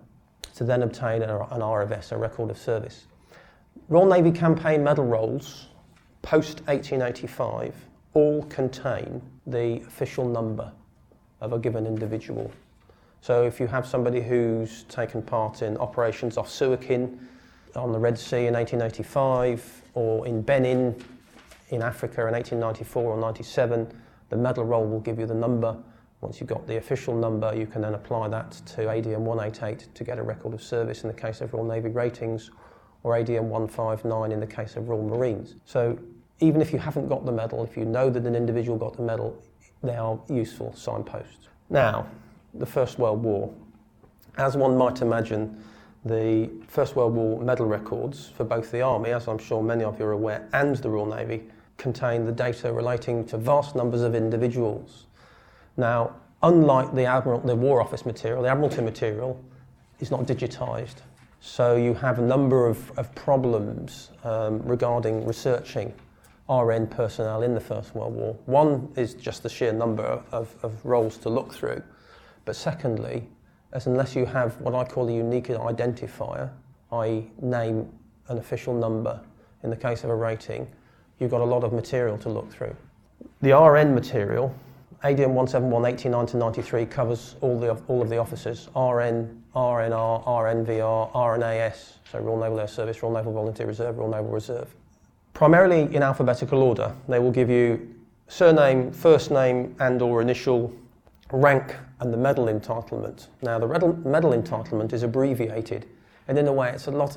to 0.55 0.65
then 0.65 0.83
obtain 0.83 1.23
an 1.23 1.31
RFS, 1.31 2.13
a 2.13 2.17
record 2.17 2.51
of 2.51 2.59
service. 2.59 3.07
Royal 3.89 4.07
Navy 4.07 4.31
campaign 4.31 4.85
medal 4.85 5.05
rolls, 5.05 5.69
post 6.23 6.61
1885, 6.67 7.75
all 8.13 8.43
contain 8.45 9.23
the 9.47 9.81
official 9.87 10.29
number 10.29 10.71
of 11.41 11.53
a 11.53 11.59
given 11.59 11.87
individual. 11.87 12.51
So 13.23 13.45
if 13.45 13.61
you 13.61 13.67
have 13.67 13.87
somebody 13.87 14.21
who's 14.21 14.85
taken 14.85 15.23
part 15.23 15.63
in 15.63 15.77
operations 15.79 16.37
off 16.37 16.49
Suakin 16.49 17.19
on 17.77 17.93
the 17.93 17.99
Red 17.99 18.19
Sea 18.19 18.47
in 18.47 18.55
1885, 18.55 19.83
or 19.95 20.27
in 20.27 20.43
Benin 20.43 20.95
in 21.71 21.83
Africa 21.83 22.27
in 22.27 22.35
1894 22.35 23.03
or 23.03 23.17
97, 23.17 23.93
the 24.29 24.37
medal 24.37 24.65
roll 24.65 24.87
will 24.87 25.01
give 25.01 25.19
you 25.19 25.27
the 25.27 25.35
number 25.35 25.77
once 26.21 26.39
you've 26.39 26.49
got 26.49 26.67
the 26.67 26.77
official 26.77 27.15
number, 27.15 27.55
you 27.55 27.67
can 27.67 27.81
then 27.81 27.95
apply 27.95 28.29
that 28.29 28.53
to 28.53 28.83
ADM 28.83 29.21
188 29.21 29.95
to 29.95 30.05
get 30.05 30.19
a 30.19 30.23
record 30.23 30.53
of 30.53 30.63
service 30.63 31.03
in 31.03 31.09
the 31.09 31.15
case 31.15 31.41
of 31.41 31.53
Royal 31.55 31.65
Navy 31.65 31.89
ratings, 31.89 32.51
or 33.03 33.15
ADM 33.15 33.45
159 33.45 34.31
in 34.31 34.41
the 34.41 34.47
case 34.47 34.77
of 34.77 34.89
Royal 34.89 35.03
Marines. 35.03 35.55
So 35.65 35.99
even 36.41 36.61
if 36.61 36.73
you 36.73 36.79
haven't 36.79 37.09
got 37.09 37.25
the 37.25 37.33
medal, 37.33 37.65
if 37.65 37.77
you 37.77 37.87
know 37.87 38.11
that 38.11 38.27
an 38.27 38.35
individual 38.35 38.77
got 38.77 38.97
the 38.97 39.03
medal, 39.03 39.43
they 39.83 39.97
are 39.97 40.19
useful 40.29 40.75
signposts. 40.75 41.49
Now, 41.71 42.07
the 42.53 42.67
First 42.67 42.99
World 42.99 43.23
War. 43.23 43.51
As 44.37 44.57
one 44.57 44.77
might 44.77 45.01
imagine, 45.01 45.63
the 46.05 46.51
First 46.67 46.97
World 46.97 47.15
War 47.15 47.41
medal 47.43 47.67
records 47.67 48.29
for 48.29 48.45
both 48.45 48.71
the 48.71 48.81
Army, 48.81 49.11
as 49.11 49.29
I'm 49.29 49.39
sure 49.39 49.63
many 49.63 49.85
of 49.85 49.99
you 49.99 50.07
are 50.07 50.13
aware, 50.13 50.49
and 50.53 50.77
the 50.77 50.91
Royal 50.91 51.07
Navy 51.07 51.45
contain 51.77 52.25
the 52.25 52.33
data 52.33 52.73
relating 52.73 53.25
to 53.27 53.39
vast 53.39 53.75
numbers 53.75 54.03
of 54.03 54.15
individuals 54.15 55.07
now, 55.81 56.15
unlike 56.43 56.95
the, 56.95 57.07
Admiral, 57.07 57.41
the 57.41 57.57
War 57.57 57.81
Office 57.81 58.05
material, 58.05 58.43
the 58.43 58.51
Admiralty 58.51 58.83
material 58.83 59.43
is 59.99 60.11
not 60.11 60.27
digitised. 60.27 60.97
So 61.41 61.77
you 61.77 61.95
have 61.95 62.19
a 62.19 62.23
number 62.23 62.67
of, 62.67 62.97
of 62.99 63.15
problems 63.15 64.11
um, 64.25 64.61
regarding 64.63 65.27
researching 65.27 65.95
RN 66.51 66.87
personnel 66.89 67.43
in 67.43 67.55
the 67.55 67.61
First 67.61 67.95
World 67.95 68.15
War. 68.15 68.37
One 68.45 68.93
is 68.97 69.15
just 69.15 69.43
the 69.43 69.49
sheer 69.49 69.73
number 69.73 70.23
of, 70.33 70.55
of 70.63 70.85
rolls 70.85 71.17
to 71.19 71.31
look 71.31 71.55
through. 71.55 71.83
But 72.45 72.57
secondly, 72.57 73.27
as 73.73 73.87
unless 73.87 74.17
you 74.17 74.27
have 74.27 74.61
what 74.61 74.75
I 74.75 74.85
call 74.85 75.09
a 75.09 75.13
unique 75.13 75.49
identifier, 75.49 76.51
i.e., 76.93 77.31
name 77.41 77.89
an 78.29 78.39
official 78.39 78.75
number 78.75 79.21
in 79.63 79.71
the 79.71 79.77
case 79.77 80.05
of 80.05 80.11
a 80.11 80.15
rating, 80.15 80.69
you've 81.19 81.31
got 81.31 81.41
a 81.41 81.45
lot 81.45 81.65
of 81.65 81.73
material 81.73 82.19
to 82.19 82.29
look 82.29 82.51
through. 82.51 82.75
The 83.43 83.53
RN 83.53 83.95
material 83.95 84.55
ADM 85.03 85.29
171 85.29 85.87
89 85.87 86.27
to 86.27 86.37
93 86.37 86.85
covers 86.85 87.37
all, 87.41 87.59
the, 87.59 87.71
all 87.89 88.03
of 88.03 88.11
the 88.11 88.19
officers 88.19 88.69
RN, 88.77 89.43
RNR, 89.57 90.27
RNVR, 90.27 91.13
RNAS, 91.13 91.93
so 92.11 92.19
Royal 92.19 92.39
Naval 92.39 92.61
Air 92.61 92.69
Service, 92.69 93.03
Royal 93.03 93.15
Naval 93.15 93.33
Volunteer 93.33 93.67
Reserve, 93.67 93.97
Royal 93.97 94.11
Naval 94.11 94.31
Reserve. 94.31 94.75
Primarily 95.33 95.95
in 95.95 96.03
alphabetical 96.03 96.63
order, 96.63 96.95
they 97.09 97.19
will 97.19 97.31
give 97.31 97.49
you 97.49 97.95
surname, 98.29 98.93
first 98.93 99.31
name, 99.31 99.75
and 99.81 100.03
or 100.03 100.21
initial, 100.21 100.71
rank, 101.33 101.77
and 102.01 102.13
the 102.13 102.17
medal 102.17 102.47
entitlement. 102.47 103.29
Now, 103.43 103.59
the 103.59 103.67
medal 103.67 104.33
entitlement 104.33 104.93
is 104.93 105.03
abbreviated, 105.03 105.87
and 106.29 106.39
in 106.39 106.49
a 106.49 106.53
way, 106.53 106.71
it's 106.71 106.87
a 106.87 106.91
lot 106.91 107.17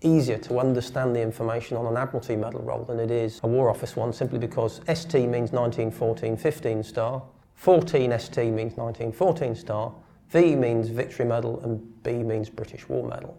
easier 0.00 0.38
to 0.38 0.60
understand 0.60 1.14
the 1.14 1.20
information 1.20 1.76
on 1.76 1.86
an 1.86 1.96
Admiralty 1.96 2.36
medal 2.36 2.60
roll 2.60 2.84
than 2.84 3.00
it 3.00 3.10
is 3.10 3.40
a 3.42 3.46
War 3.46 3.68
Office 3.68 3.96
one, 3.96 4.12
simply 4.12 4.38
because 4.38 4.80
ST 4.86 5.14
means 5.28 5.52
1914 5.52 6.36
15 6.36 6.82
star, 6.82 7.22
14 7.54 8.18
ST 8.18 8.36
means 8.52 8.76
1914 8.76 9.54
star, 9.56 9.92
V 10.30 10.54
means 10.54 10.88
Victory 10.88 11.24
Medal, 11.24 11.60
and 11.60 12.02
B 12.02 12.22
means 12.22 12.48
British 12.50 12.88
War 12.88 13.08
Medal. 13.08 13.36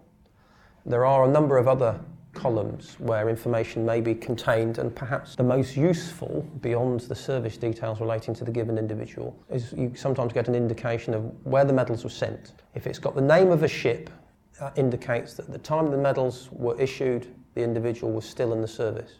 There 0.86 1.06
are 1.06 1.26
a 1.26 1.32
number 1.32 1.58
of 1.58 1.68
other 1.68 2.00
columns 2.40 2.96
where 3.00 3.28
information 3.28 3.86
may 3.86 4.00
be 4.00 4.16
contained, 4.16 4.78
and 4.78 4.96
perhaps 4.96 5.36
the 5.36 5.44
most 5.44 5.76
useful, 5.76 6.48
beyond 6.62 7.02
the 7.02 7.16
service 7.16 7.58
details 7.58 8.00
relating 8.00 8.34
to 8.34 8.46
the 8.46 8.52
given 8.52 8.78
individual, 8.78 9.38
is 9.50 9.74
you 9.74 9.92
sometimes 9.96 10.32
get 10.32 10.48
an 10.48 10.56
indication 10.56 11.14
of 11.14 11.24
where 11.46 11.66
the 11.66 11.74
medals 11.74 12.04
were 12.04 12.10
sent. 12.10 12.54
If 12.76 12.88
it's 12.88 13.00
got 13.00 13.14
the 13.14 13.22
name 13.22 13.52
of 13.52 13.64
a 13.64 13.68
ship 13.68 14.10
that 14.60 14.78
indicates 14.78 15.34
that 15.34 15.48
at 15.48 15.52
the 15.52 15.60
time 15.60 15.92
the 15.92 15.98
medals 15.98 16.50
were 16.52 16.80
issued, 16.80 17.28
the 17.56 17.62
individual 17.62 18.14
was 18.14 18.26
still 18.26 18.54
in 18.54 18.62
the 18.62 18.68
service. 18.68 19.12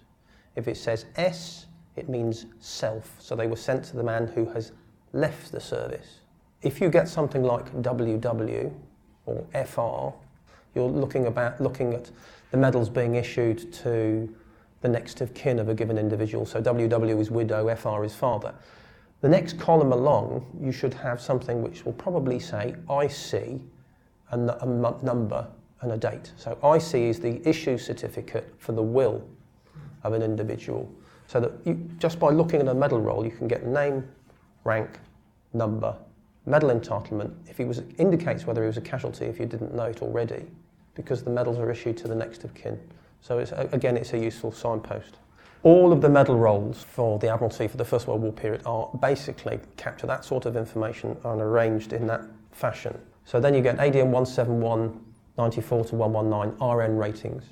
If 0.56 0.68
it 0.68 0.78
says 0.78 1.06
S, 1.18 1.66
it 1.98 2.08
means 2.08 2.46
self. 2.60 3.16
So 3.20 3.36
they 3.36 3.48
were 3.48 3.58
sent 3.58 3.84
to 3.86 3.98
the 3.98 4.04
man 4.04 4.28
who 4.28 4.46
has 4.54 4.72
left 5.12 5.52
the 5.52 5.60
service. 5.60 6.20
If 6.62 6.80
you 6.80 6.90
get 6.90 7.10
something 7.10 7.44
like 7.44 7.70
WW 7.82 8.72
or 9.26 9.46
FR, 9.66 10.16
you're 10.76 10.90
looking 10.90 11.28
about 11.28 11.60
looking 11.60 11.94
at 11.94 12.12
the 12.52 12.58
medals 12.58 12.90
being 12.90 13.16
issued 13.16 13.72
to 13.74 14.34
the 14.82 14.88
next 14.88 15.22
of 15.22 15.34
kin 15.34 15.60
of 15.60 15.70
a 15.70 15.74
given 15.74 15.98
individual. 15.98 16.46
So 16.46 16.62
WW 16.62 17.20
is 17.20 17.30
widow, 17.30 17.74
FR 17.76 18.04
is 18.04 18.16
father. 18.16 18.54
The 19.22 19.30
next 19.30 19.60
column 19.60 19.92
along, 19.92 20.46
you 20.62 20.72
should 20.72 20.94
have 20.94 21.20
something 21.20 21.62
which 21.62 21.84
will 21.84 21.94
probably 21.94 22.40
say 22.40 22.76
IC 22.90 23.60
a, 24.32 24.38
a 24.38 24.66
number 25.04 25.48
and 25.82 25.92
a 25.92 25.98
date. 25.98 26.32
So 26.38 26.52
IC 26.64 26.96
is 26.96 27.20
the 27.20 27.48
issue 27.48 27.78
certificate 27.78 28.54
for 28.58 28.72
the 28.72 28.84
will 28.84 29.28
of 30.04 30.14
an 30.14 30.22
individual. 30.22 30.90
So 31.28 31.40
that 31.42 31.52
you, 31.66 31.90
just 31.98 32.20
by 32.20 32.30
looking 32.30 32.62
at 32.62 32.68
a 32.68 32.74
medal 32.74 33.00
roll, 33.00 33.26
you 33.26 33.32
can 33.32 33.48
get 33.48 33.66
name, 33.66 34.08
rank, 34.64 35.00
number, 35.54 35.96
medal 36.46 36.70
entitlement. 36.70 37.34
If 37.48 37.58
he 37.58 37.66
was 37.66 37.82
indicates 37.98 38.46
whether 38.46 38.62
he 38.62 38.68
was 38.68 38.78
a 38.78 38.82
casualty 38.82 39.26
if 39.26 39.40
you 39.40 39.46
didn't 39.46 39.74
know 39.74 39.84
it 39.84 40.02
already, 40.02 40.46
because 41.02 41.24
the 41.24 41.30
medals 41.30 41.58
are 41.58 41.72
issued 41.72 41.96
to 41.98 42.08
the 42.08 42.16
next 42.16 42.44
of 42.44 42.54
kin. 42.54 42.78
So 43.22 43.40
it's, 43.40 43.54
again, 43.54 43.96
it's 43.96 44.14
a 44.14 44.18
useful 44.18 44.52
signpost. 44.52 45.16
All 45.64 45.92
of 45.92 46.02
the 46.02 46.10
medal 46.10 46.38
rolls 46.38 46.84
for 46.84 47.20
the 47.20 47.30
Admiralty 47.30 47.68
for 47.68 47.78
the 47.78 47.86
First 47.86 48.08
World 48.08 48.22
War 48.22 48.32
period 48.32 48.62
are 48.66 48.90
basically 49.02 49.60
capture 49.78 50.08
that 50.08 50.24
sort 50.24 50.46
of 50.46 50.56
information 50.56 51.18
and 51.24 51.42
arranged 51.42 51.94
in 51.94 52.08
that 52.08 52.22
fashion. 52.52 52.98
So 53.26 53.40
then 53.40 53.54
you 53.54 53.62
get 53.62 53.78
ADM 53.78 54.08
171, 54.08 55.00
94 55.38 55.86
to 55.86 55.96
119 55.96 56.68
RN 56.68 56.98
ratings. 56.98 57.44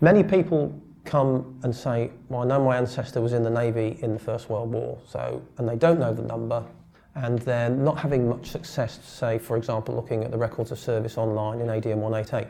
Many 0.00 0.22
people 0.22 0.78
come 1.04 1.58
and 1.62 1.74
say, 1.74 2.10
Well, 2.28 2.42
I 2.42 2.46
know 2.46 2.62
my 2.64 2.76
ancestor 2.76 3.20
was 3.20 3.32
in 3.32 3.42
the 3.42 3.50
Navy 3.50 3.98
in 4.02 4.12
the 4.12 4.18
First 4.18 4.50
World 4.50 4.72
War, 4.72 4.98
so, 5.06 5.42
and 5.58 5.68
they 5.68 5.76
don't 5.76 5.98
know 5.98 6.12
the 6.12 6.22
number, 6.22 6.64
and 7.14 7.38
they're 7.40 7.70
not 7.70 7.98
having 7.98 8.28
much 8.28 8.50
success, 8.50 9.00
say, 9.02 9.38
for 9.38 9.56
example, 9.56 9.94
looking 9.94 10.22
at 10.24 10.30
the 10.30 10.36
records 10.36 10.70
of 10.70 10.78
service 10.78 11.16
online 11.16 11.60
in 11.60 11.68
ADM 11.68 11.96
188. 11.96 12.48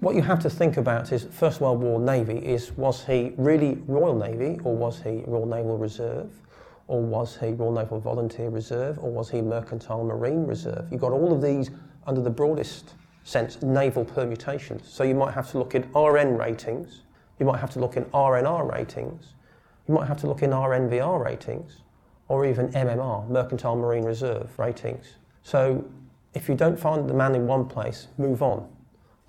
What 0.00 0.14
you 0.14 0.22
have 0.22 0.40
to 0.40 0.48
think 0.48 0.78
about 0.78 1.12
is 1.12 1.24
First 1.24 1.60
World 1.60 1.82
War 1.82 2.00
Navy 2.00 2.38
is 2.38 2.72
was 2.72 3.04
he 3.04 3.34
really 3.36 3.82
Royal 3.86 4.16
Navy 4.16 4.58
or 4.64 4.74
was 4.74 5.02
he 5.02 5.22
Royal 5.26 5.44
Naval 5.44 5.76
Reserve? 5.76 6.32
Or 6.88 7.02
was 7.02 7.36
he 7.36 7.48
Royal 7.48 7.72
Naval 7.72 8.00
Volunteer 8.00 8.48
Reserve? 8.48 8.98
Or 8.98 9.10
was 9.10 9.28
he 9.28 9.42
Mercantile 9.42 10.02
Marine 10.02 10.46
Reserve? 10.46 10.88
You've 10.90 11.02
got 11.02 11.12
all 11.12 11.34
of 11.34 11.42
these 11.42 11.70
under 12.06 12.22
the 12.22 12.30
broadest 12.30 12.94
sense, 13.24 13.60
naval 13.60 14.06
permutations. 14.06 14.88
So 14.88 15.04
you 15.04 15.14
might 15.14 15.34
have 15.34 15.50
to 15.50 15.58
look 15.58 15.74
in 15.74 15.82
RN 15.92 16.38
ratings, 16.38 17.02
you 17.38 17.44
might 17.44 17.60
have 17.60 17.70
to 17.72 17.78
look 17.78 17.98
in 17.98 18.06
RNR 18.06 18.72
ratings, 18.72 19.34
you 19.86 19.92
might 19.92 20.08
have 20.08 20.16
to 20.22 20.26
look 20.26 20.42
in 20.42 20.50
RNVR 20.50 21.22
ratings, 21.22 21.82
or 22.28 22.46
even 22.46 22.68
MMR, 22.68 23.28
Mercantile 23.28 23.76
Marine 23.76 24.04
Reserve 24.04 24.58
ratings. 24.58 25.16
So 25.42 25.84
if 26.32 26.48
you 26.48 26.54
don't 26.54 26.80
find 26.80 27.06
the 27.06 27.14
man 27.14 27.34
in 27.34 27.46
one 27.46 27.66
place, 27.66 28.08
move 28.16 28.42
on. 28.42 28.66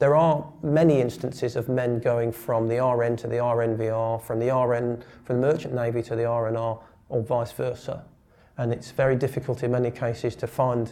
There 0.02 0.16
are 0.16 0.52
many 0.64 1.00
instances 1.00 1.56
of 1.56 1.70
men 1.70 2.00
going 2.00 2.32
from 2.32 2.68
the 2.68 2.84
RN 2.84 3.18
to 3.18 3.28
the 3.28 3.36
RNVR, 3.36 4.20
from 4.20 4.40
the 4.40 4.52
RN, 4.52 5.04
from 5.24 5.40
the 5.40 5.48
Merchant 5.48 5.76
Navy 5.76 6.02
to 6.02 6.16
the 6.16 6.24
RNR, 6.24 6.82
or 7.10 7.22
vice 7.22 7.52
versa. 7.52 8.04
And 8.58 8.74
it's 8.74 8.90
very 8.90 9.16
difficult 9.16 9.62
in 9.62 9.70
many 9.70 9.92
cases 9.92 10.36
to 10.38 10.48
find 10.48 10.92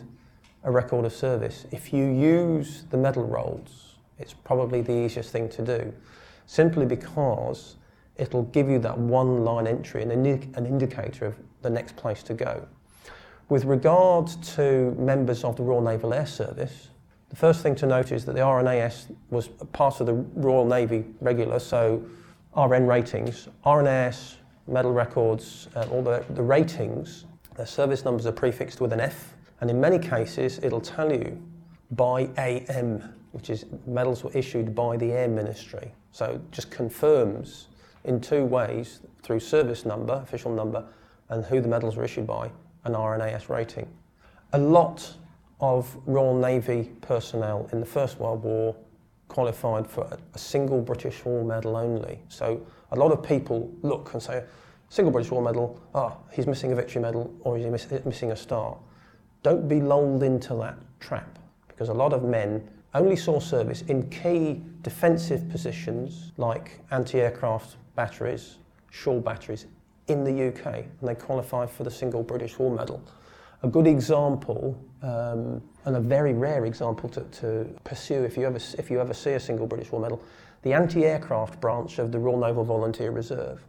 a 0.64 0.70
record 0.70 1.06
of 1.06 1.14
service. 1.14 1.66
If 1.72 1.92
you 1.92 2.06
use 2.06 2.84
the 2.92 2.98
medal 2.98 3.24
rolls, 3.24 3.96
it's 4.20 4.36
probably 4.36 4.84
the 4.84 4.94
easiest 4.94 5.32
thing 5.32 5.50
to 5.50 5.64
do, 5.64 5.92
simply 6.46 6.86
because 6.86 7.78
it'll 8.16 8.44
give 8.44 8.70
you 8.70 8.78
that 8.78 8.96
one 8.96 9.44
line 9.44 9.66
entry 9.66 10.04
and 10.04 10.12
an 10.12 10.66
indicator 10.68 11.26
of 11.26 11.36
the 11.64 11.70
next 11.72 11.96
place 11.96 12.22
to 12.22 12.36
go. 12.36 12.68
With 13.50 13.66
regard 13.66 14.28
to 14.28 14.96
members 15.00 15.44
of 15.44 15.56
the 15.56 15.64
Royal 15.64 15.82
Naval 15.82 16.14
Air 16.14 16.28
Service, 16.28 16.90
the 17.30 17.36
first 17.36 17.62
thing 17.62 17.76
to 17.76 17.86
note 17.86 18.12
is 18.12 18.26
that 18.26 18.34
the 18.34 18.42
RNAS 18.42 19.16
was 19.30 19.48
part 19.72 20.00
of 20.00 20.06
the 20.08 20.14
Royal 20.14 20.66
Navy 20.66 21.06
regular, 21.22 21.60
so 21.60 22.04
RN 22.58 22.88
ratings, 22.88 23.48
RNAS, 23.66 24.36
medal 24.68 24.92
records, 24.92 25.68
uh, 25.76 25.88
all 25.92 26.02
the, 26.02 26.24
the 26.32 26.42
ratings, 26.42 27.26
their 27.56 27.66
service 27.66 28.06
numbers 28.06 28.26
are 28.26 28.32
prefixed 28.32 28.82
with 28.82 28.94
an 28.94 29.00
F 29.00 29.34
and 29.62 29.70
in 29.70 29.80
many 29.80 30.00
cases, 30.00 30.60
it'll 30.64 30.82
tell 30.82 31.12
you 31.12 31.42
by 31.92 32.30
AM, 32.38 33.02
which 33.32 33.50
is 33.50 33.66
medals 33.86 34.24
were 34.24 34.32
issued 34.34 34.74
by 34.74 34.96
the 34.98 35.12
Air 35.12 35.28
Ministry. 35.28 35.92
So 36.12 36.26
it 36.26 36.52
just 36.52 36.72
confirms 36.72 37.68
in 38.06 38.22
two 38.22 38.46
ways 38.46 39.02
through 39.22 39.42
service 39.42 39.86
number, 39.86 40.14
official 40.14 40.54
number, 40.54 40.86
and 41.30 41.44
who 41.46 41.62
the 41.62 41.68
medals 41.68 41.96
were 41.96 42.06
issued 42.06 42.26
by, 42.26 42.50
an 42.86 42.94
RNAS 42.94 43.50
rating. 43.50 43.88
A 44.54 44.58
lot 44.58 45.16
of 45.60 45.96
Royal 46.06 46.36
Navy 46.36 46.92
personnel 47.02 47.70
in 47.72 47.80
the 47.80 47.86
First 47.86 48.20
World 48.20 48.44
War 48.44 48.76
qualified 49.28 49.88
for 49.88 50.04
a 50.34 50.38
single 50.38 50.82
British 50.82 51.24
War 51.24 51.44
Medal 51.44 51.76
only. 51.76 52.20
So 52.30 52.66
a 52.92 52.96
lot 52.96 53.12
of 53.12 53.24
people 53.24 53.72
look 53.82 54.14
and 54.14 54.22
say, 54.22 54.44
single 54.90 55.12
British 55.12 55.32
War 55.32 55.42
Medal, 55.42 55.80
ah, 55.94 56.16
oh, 56.16 56.18
he's 56.32 56.48
missing 56.48 56.72
a 56.72 56.76
victory 56.76 57.02
medal 57.02 57.34
or 57.42 57.58
he's 57.58 57.68
missing 57.68 58.32
a 58.32 58.36
star. 58.36 58.78
Don't 59.44 59.68
be 59.68 59.80
lulled 59.80 60.24
into 60.24 60.56
that 60.56 60.78
trap 61.00 61.40
because 61.68 61.90
a 61.90 61.94
lot 61.94 62.12
of 62.12 62.24
men 62.24 62.68
only 62.94 63.16
saw 63.16 63.40
service 63.40 63.84
in 63.84 64.10
key 64.10 64.62
defensive 64.82 65.48
positions 65.50 66.32
like 66.38 66.80
anti 66.92 67.22
aircraft 67.22 67.78
batteries, 67.96 68.58
shore 68.90 69.22
batteries 69.22 69.68
in 70.08 70.24
the 70.24 70.48
UK, 70.48 70.66
and 70.66 71.08
they 71.08 71.16
qualify 71.16 71.66
for 71.66 71.84
the 71.84 71.92
single 71.92 72.24
British 72.24 72.58
War 72.58 72.76
Medal. 72.76 73.02
A 73.62 73.68
good 73.68 73.88
example, 73.88 74.78
um, 75.02 75.62
and 75.86 75.98
a 75.98 76.00
very 76.00 76.34
rare 76.34 76.66
example 76.66 77.10
to, 77.10 77.22
to 77.22 77.66
pursue 77.84 78.24
if 78.24 78.38
you, 78.38 78.46
ever, 78.46 78.60
if 78.78 78.90
you 78.90 79.02
ever 79.02 79.14
see 79.14 79.32
a 79.32 79.40
single 79.40 79.68
British 79.68 79.92
War 79.92 80.02
Medal, 80.02 80.22
the 80.62 80.74
anti 80.74 81.06
aircraft 81.06 81.60
branch 81.60 82.00
of 82.00 82.12
the 82.12 82.20
Royal 82.20 82.40
Naval 82.40 82.64
Volunteer 82.64 83.12
Reserve 83.12 83.64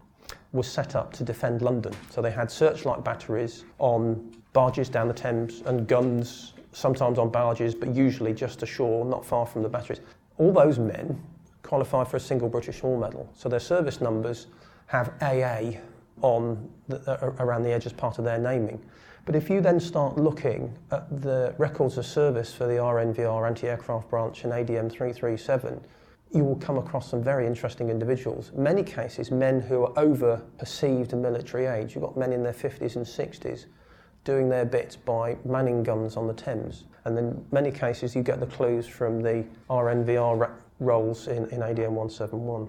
was 0.52 0.70
set 0.70 0.94
up 0.94 1.12
to 1.14 1.24
defend 1.24 1.62
London. 1.62 1.92
So 2.10 2.22
they 2.22 2.30
had 2.30 2.50
searchlight 2.50 3.04
batteries 3.04 3.64
on 3.78 4.32
barges 4.52 4.88
down 4.88 5.08
the 5.08 5.14
Thames 5.14 5.62
and 5.66 5.86
guns, 5.86 6.54
sometimes 6.72 7.18
on 7.18 7.30
barges, 7.30 7.74
but 7.74 7.94
usually 7.94 8.32
just 8.32 8.62
ashore, 8.62 9.04
not 9.04 9.24
far 9.24 9.46
from 9.46 9.62
the 9.62 9.68
batteries. 9.68 10.00
All 10.38 10.52
those 10.52 10.78
men 10.78 11.20
qualify 11.62 12.04
for 12.04 12.16
a 12.16 12.20
single 12.20 12.48
British 12.48 12.82
War 12.82 12.98
Medal. 12.98 13.28
So 13.34 13.48
their 13.48 13.60
service 13.60 14.00
numbers 14.00 14.46
have 14.86 15.12
AA 15.20 15.78
on 16.22 16.68
the, 16.88 16.98
uh, 17.10 17.32
around 17.38 17.62
the 17.62 17.72
edge 17.72 17.86
as 17.86 17.92
part 17.92 18.18
of 18.18 18.24
their 18.24 18.38
naming. 18.38 18.80
But 19.24 19.36
if 19.36 19.50
you 19.50 19.60
then 19.60 19.80
start 19.80 20.16
looking 20.16 20.76
at 20.90 21.22
the 21.22 21.54
records 21.58 21.98
of 21.98 22.06
service 22.06 22.52
for 22.52 22.66
the 22.66 22.74
RNVR 22.74 23.46
anti-aircraft 23.46 24.08
branch 24.08 24.44
in 24.44 24.50
ADM 24.50 24.90
337, 24.90 25.80
you 26.32 26.44
will 26.44 26.56
come 26.56 26.78
across 26.78 27.10
some 27.10 27.22
very 27.22 27.46
interesting 27.46 27.90
individuals. 27.90 28.52
Many 28.54 28.82
cases, 28.82 29.30
men 29.30 29.60
who 29.60 29.84
are 29.84 29.98
over 29.98 30.40
perceived 30.58 31.14
military 31.14 31.66
age. 31.66 31.94
You've 31.94 32.04
got 32.04 32.16
men 32.16 32.32
in 32.32 32.42
their 32.42 32.52
50s 32.52 32.96
and 32.96 33.04
60s 33.04 33.66
doing 34.24 34.48
their 34.48 34.64
bit 34.64 34.96
by 35.04 35.36
manning 35.44 35.82
guns 35.82 36.16
on 36.16 36.26
the 36.26 36.34
Thames. 36.34 36.84
And 37.04 37.18
in 37.18 37.44
many 37.50 37.70
cases, 37.70 38.14
you 38.14 38.22
get 38.22 38.38
the 38.38 38.46
clues 38.46 38.86
from 38.86 39.22
the 39.22 39.44
RNVR 39.68 40.50
rolls 40.78 41.28
in, 41.28 41.46
in 41.46 41.60
ADM 41.60 41.90
171. 41.90 42.66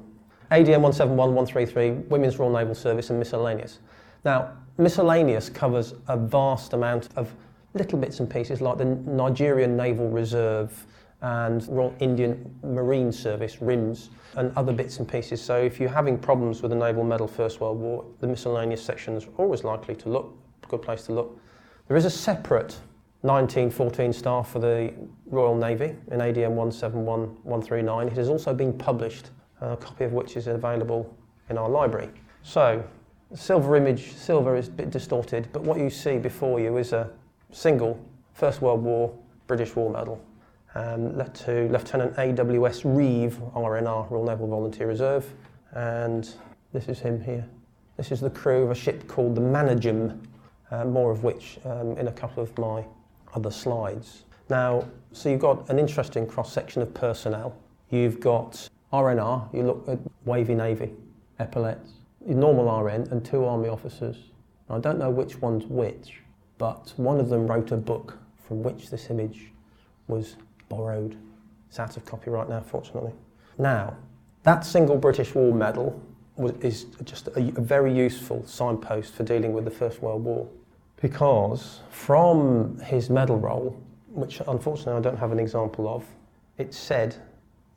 ADM 0.52 0.82
171, 0.82 1.18
133, 1.18 1.92
Women's 2.10 2.40
Royal 2.40 2.52
Naval 2.52 2.76
Service 2.76 3.10
and 3.10 3.20
miscellaneous. 3.20 3.80
Now, 4.24 4.52
miscellaneous 4.78 5.50
covers 5.50 5.94
a 6.08 6.18
vast 6.18 6.74
amount 6.74 7.10
of 7.16 7.34
little 7.74 7.98
bits 7.98 8.20
and 8.20 8.30
pieces 8.30 8.62
like 8.62 8.78
the 8.78 8.86
Nigerian 8.86 9.76
Naval 9.78 10.10
Reserve 10.10 10.86
and 11.22 11.68
Royal 11.68 11.96
Indian 12.00 12.54
Marine 12.64 13.12
Service, 13.12 13.62
RIMS, 13.62 14.10
and 14.36 14.52
other 14.56 14.74
bits 14.74 14.98
and 14.98 15.08
pieces. 15.08 15.42
So 15.42 15.58
if 15.58 15.80
you're 15.80 15.90
having 15.90 16.18
problems 16.18 16.62
with 16.62 16.72
the 16.72 16.78
naval 16.78 17.04
medal 17.04 17.28
First 17.28 17.62
World 17.62 17.80
War, 17.80 18.06
the 18.20 18.28
miscellaneous 18.28 18.84
section 18.84 19.16
is 19.16 19.28
always 19.38 19.64
likely 19.64 19.96
to 19.96 20.10
look, 20.10 20.36
good 20.68 20.82
place 20.82 21.06
to 21.06 21.14
look. 21.14 21.40
There 21.88 21.98
is 21.98 22.06
a 22.06 22.10
separate 22.10 22.78
1914 23.22 24.14
star 24.14 24.44
for 24.44 24.60
the 24.60 24.94
Royal 25.28 25.56
Navy 25.56 25.96
in 26.12 26.20
ADM 26.20 26.52
171139. 26.52 28.08
It 28.08 28.14
has 28.14 28.30
also 28.30 28.54
been 28.54 28.74
published, 28.74 29.30
a 29.62 29.78
copy 29.78 30.06
of 30.06 30.14
which 30.14 30.38
is 30.38 30.48
available 30.48 31.16
in 31.50 31.58
our 31.58 31.70
library. 31.70 32.10
So, 32.42 32.84
silver 33.36 33.76
image, 33.76 34.14
silver 34.14 34.56
is 34.56 34.68
a 34.68 34.72
bit 34.72 34.90
distorted, 34.90 35.48
but 35.52 35.64
what 35.64 35.80
you 35.80 35.90
see 35.90 36.18
before 36.18 36.60
you 36.60 36.78
is 36.78 36.94
a 36.94 37.10
single 37.52 38.00
First 38.34 38.62
World 38.62 38.84
War 38.84 39.14
British 39.48 39.76
War 39.76 39.92
Medal 39.92 40.22
um, 40.76 41.18
led 41.18 41.34
to 41.36 41.68
Lieutenant 41.70 42.16
AWS 42.16 42.82
Reeve, 42.86 43.40
RNR, 43.56 44.10
Royal 44.10 44.26
Naval 44.26 44.48
Volunteer 44.48 44.88
Reserve, 44.88 45.32
and 45.74 46.30
this 46.74 46.88
is 46.88 47.00
him 47.00 47.22
here. 47.22 47.46
This 47.98 48.12
is 48.12 48.22
the 48.22 48.30
crew 48.30 48.64
of 48.64 48.72
a 48.72 48.76
ship 48.76 49.08
called 49.08 49.36
the 49.36 49.42
Managem, 49.42 50.20
uh, 50.72 50.86
more 50.86 51.12
of 51.12 51.24
which 51.24 51.60
um, 51.66 51.98
in 51.98 52.08
a 52.08 52.12
couple 52.12 52.42
of 52.42 52.58
my 52.58 52.86
other 53.34 53.52
slides. 53.52 54.24
Now, 54.50 54.86
so 55.12 55.30
you've 55.30 55.42
got 55.42 55.70
an 55.70 55.80
interesting 55.80 56.26
cross 56.26 56.52
section 56.52 56.82
of 56.82 56.94
personnel. 56.94 57.56
You've 57.90 58.20
got 58.20 58.70
RNR, 58.94 59.54
you 59.54 59.64
look 59.64 59.88
at 59.88 60.00
Wavy 60.26 60.56
Navy, 60.56 60.92
epaulets, 61.40 61.92
normal 62.26 62.82
RN, 62.84 63.08
and 63.12 63.24
two 63.24 63.46
Army 63.46 63.70
officers. 63.70 64.18
I 64.70 64.80
don't 64.80 64.98
know 64.98 65.10
which 65.10 65.42
one's 65.42 65.66
which, 65.66 66.22
but 66.58 66.94
one 66.98 67.20
of 67.20 67.30
them 67.30 67.48
wrote 67.48 67.72
a 67.72 67.78
book 67.78 68.18
from 68.48 68.64
which 68.64 68.90
this 68.90 69.10
image 69.10 69.52
was 70.08 70.36
borrowed. 70.70 71.18
It's 71.68 71.80
out 71.80 71.98
of 71.98 72.06
copyright 72.06 72.50
now, 72.50 72.62
fortunately. 72.62 73.14
Now, 73.58 73.98
that 74.44 74.66
single 74.66 74.98
British 74.98 75.36
War 75.36 75.54
medal 75.54 76.02
was, 76.36 76.54
is 76.62 76.86
just 77.04 77.28
a, 77.28 77.40
a 77.40 77.62
very 77.62 77.94
useful 77.94 78.46
signpost 78.46 79.14
for 79.14 79.24
dealing 79.24 79.54
with 79.54 79.66
the 79.66 79.72
First 79.72 80.02
World 80.02 80.24
War 80.24 80.48
because 81.02 81.80
from 81.90 82.80
his 82.80 83.10
medal 83.10 83.38
roll, 83.38 83.76
which 84.10 84.42
unfortunately 84.48 84.94
I 84.94 85.00
don't 85.00 85.18
have 85.18 85.32
an 85.32 85.40
example 85.40 85.88
of, 85.88 86.06
it 86.58 86.74
said 86.74 87.16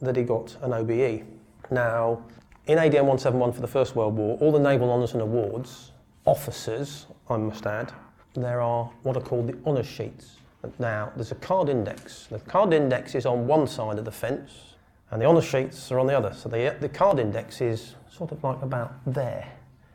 that 0.01 0.17
he 0.17 0.23
got 0.23 0.57
an 0.63 0.73
OBE. 0.75 1.25
Now, 1.71 2.23
in 2.67 2.79
ADM 2.79 3.05
171 3.05 3.53
for 3.53 3.61
the 3.61 3.67
First 3.67 3.95
World 3.95 4.17
War, 4.17 4.39
all 4.41 4.51
the 4.51 4.59
naval 4.59 4.91
honours 4.91 5.13
and 5.13 5.21
awards, 5.21 5.93
officers, 6.25 7.07
I 7.29 7.37
must 7.37 7.67
add, 7.67 7.93
there 8.35 8.61
are 8.61 8.91
what 9.03 9.17
are 9.17 9.21
called 9.21 9.49
the 9.49 9.59
honour 9.67 9.85
sheets. 9.85 10.37
Now, 10.79 11.13
there's 11.15 11.31
a 11.31 11.37
card 11.37 11.69
index. 11.69 12.27
The 12.31 12.39
card 12.39 12.73
index 12.73 13.15
is 13.15 13.27
on 13.27 13.47
one 13.47 13.67
side 13.67 13.99
of 13.99 14.07
the 14.07 14.11
fence, 14.11 14.77
and 15.11 15.21
the 15.21 15.27
honour 15.27 15.43
sheets 15.43 15.93
are 15.93 15.99
on 15.99 16.07
the 16.07 16.17
other. 16.17 16.33
So 16.33 16.49
the, 16.49 16.75
the 16.81 16.89
card 16.89 17.19
index 17.19 17.61
is 17.61 17.97
sort 18.11 18.33
of 18.33 18.43
like 18.43 18.63
about 18.63 18.95
there. 19.07 19.47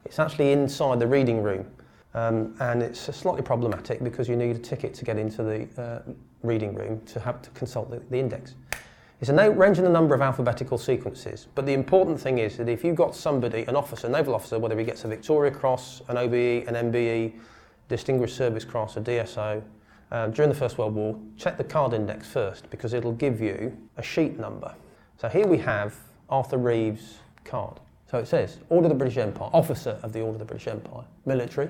It's 0.05 0.19
actually 0.19 0.51
inside 0.51 0.99
the 0.99 1.07
reading 1.07 1.41
room. 1.41 1.65
Um, 2.13 2.55
and 2.59 2.83
it's 2.83 2.99
slightly 3.15 3.41
problematic 3.41 4.03
because 4.03 4.27
you 4.27 4.35
need 4.35 4.55
a 4.55 4.59
ticket 4.59 4.93
to 4.95 5.05
get 5.05 5.17
into 5.17 5.43
the 5.43 5.81
uh, 5.81 6.11
reading 6.43 6.73
room 6.75 7.01
to 7.07 7.19
have 7.19 7.41
to 7.41 7.49
consult 7.51 7.89
the, 7.89 7.99
the 8.11 8.17
index. 8.17 8.55
It's 9.21 9.29
a 9.29 9.51
range 9.51 9.77
in 9.77 9.83
the 9.83 9.89
number 9.89 10.15
of 10.15 10.21
alphabetical 10.21 10.77
sequences, 10.77 11.47
but 11.53 11.65
the 11.65 11.73
important 11.73 12.21
thing 12.21 12.37
is 12.37 12.55
that 12.55 12.69
if 12.69 12.85
you've 12.85 12.95
got 12.95 13.13
somebody, 13.13 13.63
an 13.63 13.75
officer, 13.75 14.07
a 14.07 14.09
naval 14.09 14.33
officer, 14.33 14.57
whether 14.57 14.79
he 14.79 14.85
gets 14.85 15.03
a 15.03 15.09
Victoria 15.09 15.51
Cross, 15.51 16.01
an 16.07 16.17
OBE, 16.17 16.67
an 16.69 16.91
MBE, 16.91 17.33
Distinguished 17.89 18.37
Service 18.37 18.63
Cross, 18.63 18.95
a 18.95 19.01
DSO, 19.01 19.61
uh, 20.11 20.27
during 20.27 20.47
the 20.47 20.55
First 20.55 20.77
World 20.77 20.95
War, 20.95 21.19
check 21.35 21.57
the 21.57 21.65
card 21.65 21.93
index 21.93 22.27
first 22.27 22.69
because 22.69 22.93
it'll 22.93 23.11
give 23.11 23.41
you 23.41 23.75
a 23.97 24.01
sheet 24.01 24.39
number. 24.39 24.73
So 25.17 25.27
here 25.27 25.45
we 25.45 25.57
have 25.57 25.97
Arthur 26.29 26.57
Reeve's 26.57 27.17
card. 27.43 27.79
So 28.09 28.19
it 28.19 28.27
says 28.27 28.59
Order 28.69 28.85
of 28.85 28.89
the 28.89 28.95
British 28.95 29.17
Empire, 29.17 29.49
Officer 29.51 29.99
of 30.01 30.13
the 30.13 30.21
Order 30.21 30.35
of 30.35 30.39
the 30.39 30.45
British 30.45 30.67
Empire, 30.67 31.03
Military, 31.25 31.69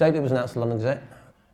Date 0.00 0.14
it 0.14 0.22
was 0.22 0.32
announced 0.32 0.54
the 0.54 0.60
London 0.60 0.78
Gazette, 0.78 1.02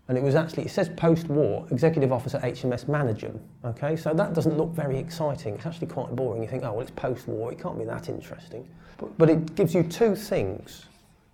and 0.08 0.16
it 0.16 0.22
was 0.22 0.36
actually, 0.36 0.64
it 0.64 0.70
says 0.70 0.88
post-war, 0.90 1.66
Executive 1.70 2.12
Officer 2.12 2.38
HMS 2.38 2.84
Managem, 2.84 3.40
okay? 3.64 3.96
So 3.96 4.14
that 4.14 4.34
doesn't 4.34 4.56
look 4.56 4.70
very 4.70 4.96
exciting. 4.98 5.54
It's 5.54 5.66
actually 5.66 5.88
quite 5.88 6.14
boring. 6.14 6.42
You 6.42 6.48
think, 6.48 6.62
oh, 6.62 6.72
well, 6.72 6.80
it's 6.80 6.92
post-war. 6.92 7.50
It 7.50 7.58
can't 7.58 7.76
be 7.76 7.84
that 7.86 8.08
interesting. 8.08 8.68
But, 8.98 9.18
but 9.18 9.28
it 9.28 9.56
gives 9.56 9.74
you 9.74 9.82
two 9.82 10.14
things. 10.14 10.86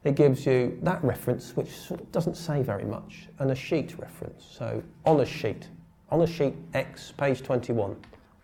It 0.05 0.15
gives 0.15 0.47
you 0.47 0.79
that 0.83 1.05
reference, 1.05 1.55
which 1.55 1.71
doesn't 2.13 2.37
say 2.37 2.63
very 2.63 2.85
much, 2.85 3.29
and 3.39 3.51
a 3.51 3.55
sheet 3.55 3.95
reference. 3.99 4.45
So 4.51 4.83
on 5.05 5.21
a 5.21 5.27
sheet, 5.27 5.69
on 6.11 6.23
a 6.23 6.27
sheet 6.27 6.55
X, 6.73 7.13
page 7.13 7.43
21, 7.43 7.95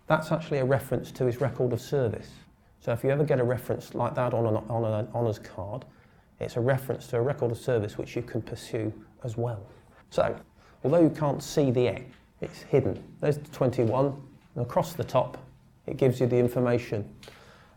that's 0.09 0.31
actually 0.31 0.59
a 0.59 0.65
reference 0.65 1.11
to 1.13 1.25
his 1.25 1.41
record 1.41 1.73
of 1.73 1.81
service. 1.81 2.31
So 2.81 2.93
if 2.93 3.03
you 3.03 3.11
ever 3.11 3.25
get 3.25 3.41
a 3.41 3.45
reference 3.45 3.95
like 3.95 4.15
that 4.15 4.35
on 4.35 4.47
an, 4.47 4.57
on 4.69 4.85
an 4.85 5.09
honours 5.15 5.39
card, 5.39 5.87
it's 6.39 6.57
a 6.57 6.61
reference 6.61 7.07
to 7.09 7.17
a 7.17 7.21
record 7.21 7.51
of 7.51 7.59
service 7.59 7.99
which 7.99 8.15
you 8.15 8.23
can 8.23 8.43
pursue 8.43 8.93
as 9.25 9.37
well. 9.37 9.67
So, 10.11 10.37
although 10.85 11.01
you 11.01 11.11
can't 11.11 11.43
see 11.43 11.71
the 11.71 11.89
X, 11.89 12.03
it's 12.41 12.63
hidden. 12.63 13.03
There's 13.21 13.39
the 13.39 13.49
21, 13.51 14.07
and 14.55 14.65
across 14.65 14.93
the 14.93 15.05
top, 15.05 15.39
it 15.87 15.97
gives 15.97 16.21
you 16.21 16.27
the 16.27 16.37
information. 16.37 17.09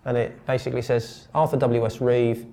And 0.06 0.18
it 0.18 0.46
basically 0.46 0.82
says 0.82 1.28
Arthur 1.34 1.58
W.S. 1.58 2.02
Reeve, 2.02 2.46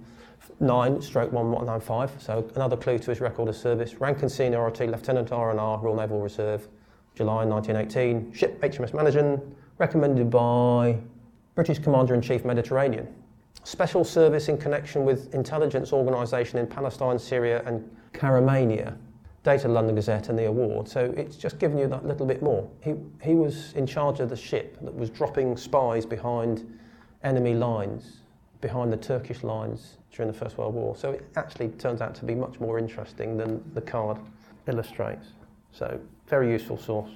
9 0.60 1.00
stroke 1.00 1.32
1195, 1.32 2.22
so 2.22 2.50
another 2.54 2.76
clue 2.76 2.98
to 2.98 3.10
his 3.10 3.20
record 3.20 3.48
of 3.48 3.56
service. 3.56 3.94
Rank 4.00 4.22
and 4.22 4.30
seniority, 4.30 4.86
Lieutenant 4.86 5.30
RNR, 5.30 5.82
Royal 5.82 5.96
Naval 5.96 6.20
Reserve, 6.20 6.68
July 7.14 7.44
1918. 7.44 8.32
Ship 8.32 8.60
HMS 8.60 8.92
Managem, 8.92 9.40
recommended 9.78 10.30
by 10.30 10.98
British 11.54 11.78
Commander 11.78 12.14
in 12.14 12.22
Chief 12.22 12.44
Mediterranean 12.44 13.08
special 13.68 14.02
service 14.02 14.48
in 14.48 14.56
connection 14.56 15.04
with 15.04 15.34
intelligence 15.34 15.92
organisation 15.92 16.58
in 16.58 16.66
Palestine, 16.66 17.18
Syria, 17.18 17.62
and 17.66 17.88
Karamania. 18.12 18.96
Data 19.48 19.66
London 19.66 19.94
Gazette 19.94 20.28
and 20.28 20.38
the 20.38 20.44
award. 20.44 20.86
So 20.86 21.14
it's 21.16 21.34
just 21.34 21.58
given 21.58 21.78
you 21.78 21.86
that 21.86 22.04
little 22.04 22.26
bit 22.26 22.42
more. 22.42 22.68
He, 22.82 22.92
he 23.22 23.34
was 23.34 23.72
in 23.72 23.86
charge 23.86 24.20
of 24.20 24.28
the 24.28 24.36
ship 24.36 24.76
that 24.82 24.94
was 24.94 25.08
dropping 25.08 25.56
spies 25.56 26.04
behind 26.04 26.78
enemy 27.24 27.54
lines, 27.54 28.18
behind 28.60 28.92
the 28.92 28.98
Turkish 28.98 29.42
lines 29.42 29.96
during 30.12 30.30
the 30.30 30.38
First 30.38 30.58
World 30.58 30.74
War. 30.74 30.94
So 30.94 31.12
it 31.12 31.26
actually 31.36 31.68
turns 31.70 32.02
out 32.02 32.14
to 32.16 32.26
be 32.26 32.34
much 32.34 32.60
more 32.60 32.78
interesting 32.78 33.38
than 33.38 33.64
the 33.72 33.80
card 33.80 34.18
illustrates. 34.66 35.28
So, 35.72 35.98
very 36.26 36.50
useful 36.50 36.76
source. 36.76 37.10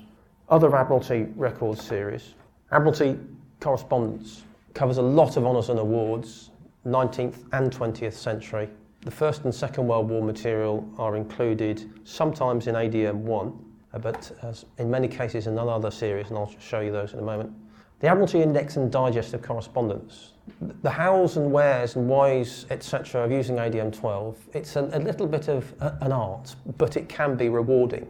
Other 0.49 0.75
Admiralty 0.75 1.27
Records 1.37 1.83
series. 1.83 2.33
Admiralty 2.71 3.19
Correspondence 3.61 4.45
covers 4.73 4.97
a 4.97 5.03
lot 5.03 5.37
of 5.37 5.45
honours 5.45 5.69
and 5.69 5.79
awards, 5.79 6.49
19th 6.87 7.45
and 7.53 7.71
20th 7.71 8.15
century. 8.15 8.71
The 9.05 9.11
First 9.11 9.43
and 9.43 9.53
Second 9.53 9.89
World 9.89 10.09
War 10.09 10.23
material 10.23 10.89
are 10.97 11.17
included 11.17 11.91
sometimes 12.05 12.69
in 12.69 12.77
ADM 12.77 13.17
1, 13.17 13.65
uh, 13.95 13.99
but 13.99 14.31
in 14.79 14.89
many 14.89 15.09
cases 15.09 15.49
in 15.49 15.59
another 15.59 15.91
series, 15.91 16.29
and 16.29 16.39
I'll 16.39 16.55
show 16.61 16.79
you 16.79 16.93
those 16.93 17.13
in 17.13 17.19
a 17.19 17.23
moment. 17.23 17.53
The 17.99 18.07
Admiralty 18.07 18.43
Index 18.43 18.77
and 18.77 18.93
Digest 18.93 19.35
of 19.35 19.43
Correspondence. 19.43 20.35
The 20.83 20.91
hows 20.91 21.37
and 21.37 21.51
wheres 21.51 21.97
and 21.97 22.09
whys, 22.09 22.67
etc., 22.71 23.25
of 23.25 23.33
using 23.33 23.57
ADM 23.57 23.93
12, 23.93 24.39
it's 24.53 24.77
a, 24.77 24.89
a 24.93 25.01
little 25.01 25.27
bit 25.27 25.49
of 25.49 25.75
a, 25.81 25.99
an 26.01 26.13
art, 26.13 26.55
but 26.79 26.97
it 26.97 27.09
can 27.09 27.35
be 27.35 27.49
rewarding. 27.49 28.07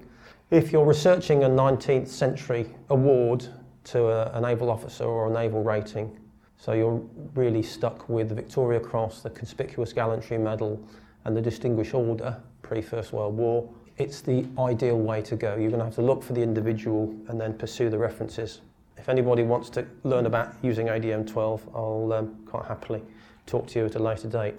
If 0.50 0.72
you're 0.72 0.84
researching 0.84 1.44
a 1.44 1.48
19th 1.48 2.08
century 2.08 2.66
award 2.90 3.46
to 3.84 4.08
a, 4.08 4.30
a 4.32 4.40
naval 4.42 4.70
officer 4.70 5.04
or 5.04 5.30
a 5.30 5.32
naval 5.32 5.62
rating, 5.62 6.18
so 6.62 6.74
you're 6.74 7.02
really 7.34 7.60
stuck 7.60 8.08
with 8.08 8.28
the 8.28 8.36
Victoria 8.36 8.78
Cross, 8.78 9.22
the 9.22 9.30
Conspicuous 9.30 9.92
Gallantry 9.92 10.38
Medal, 10.38 10.80
and 11.24 11.36
the 11.36 11.40
Distinguished 11.40 11.92
Order 11.92 12.40
pre 12.62 12.80
First 12.80 13.12
World 13.12 13.36
War. 13.36 13.68
It's 13.98 14.20
the 14.20 14.46
ideal 14.56 14.96
way 14.96 15.22
to 15.22 15.34
go. 15.34 15.56
You're 15.56 15.70
going 15.70 15.80
to 15.80 15.86
have 15.86 15.96
to 15.96 16.02
look 16.02 16.22
for 16.22 16.34
the 16.34 16.40
individual 16.40 17.12
and 17.26 17.40
then 17.40 17.54
pursue 17.54 17.90
the 17.90 17.98
references. 17.98 18.60
If 18.96 19.08
anybody 19.08 19.42
wants 19.42 19.70
to 19.70 19.84
learn 20.04 20.26
about 20.26 20.54
using 20.62 20.86
ADM 20.86 21.26
12, 21.26 21.68
I'll 21.74 22.12
um, 22.12 22.36
quite 22.46 22.66
happily 22.66 23.02
talk 23.44 23.66
to 23.66 23.80
you 23.80 23.86
at 23.86 23.96
a 23.96 23.98
later 23.98 24.28
date. 24.28 24.54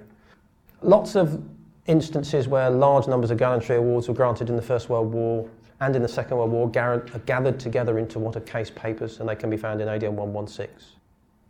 Lots 0.81 1.15
of 1.15 1.41
instances 1.87 2.49
where 2.49 2.69
large 2.69 3.07
numbers 3.07 3.31
of 3.31 3.37
gallantry 3.37 3.77
awards 3.77 4.09
were 4.09 4.13
granted 4.13 4.49
in 4.49 4.57
the 4.57 4.61
First 4.61 4.89
World 4.89 5.13
War 5.13 5.49
and 5.79 5.95
in 5.95 6.01
the 6.01 6.09
Second 6.09 6.35
World 6.35 6.51
War 6.51 6.65
are 6.67 7.19
gathered 7.19 7.61
together 7.61 7.97
into 7.97 8.19
what 8.19 8.35
are 8.35 8.41
case 8.41 8.69
papers, 8.69 9.21
and 9.21 9.29
they 9.29 9.37
can 9.37 9.49
be 9.49 9.57
found 9.57 9.79
in 9.79 9.87
ADM 9.87 10.11
116. 10.11 10.99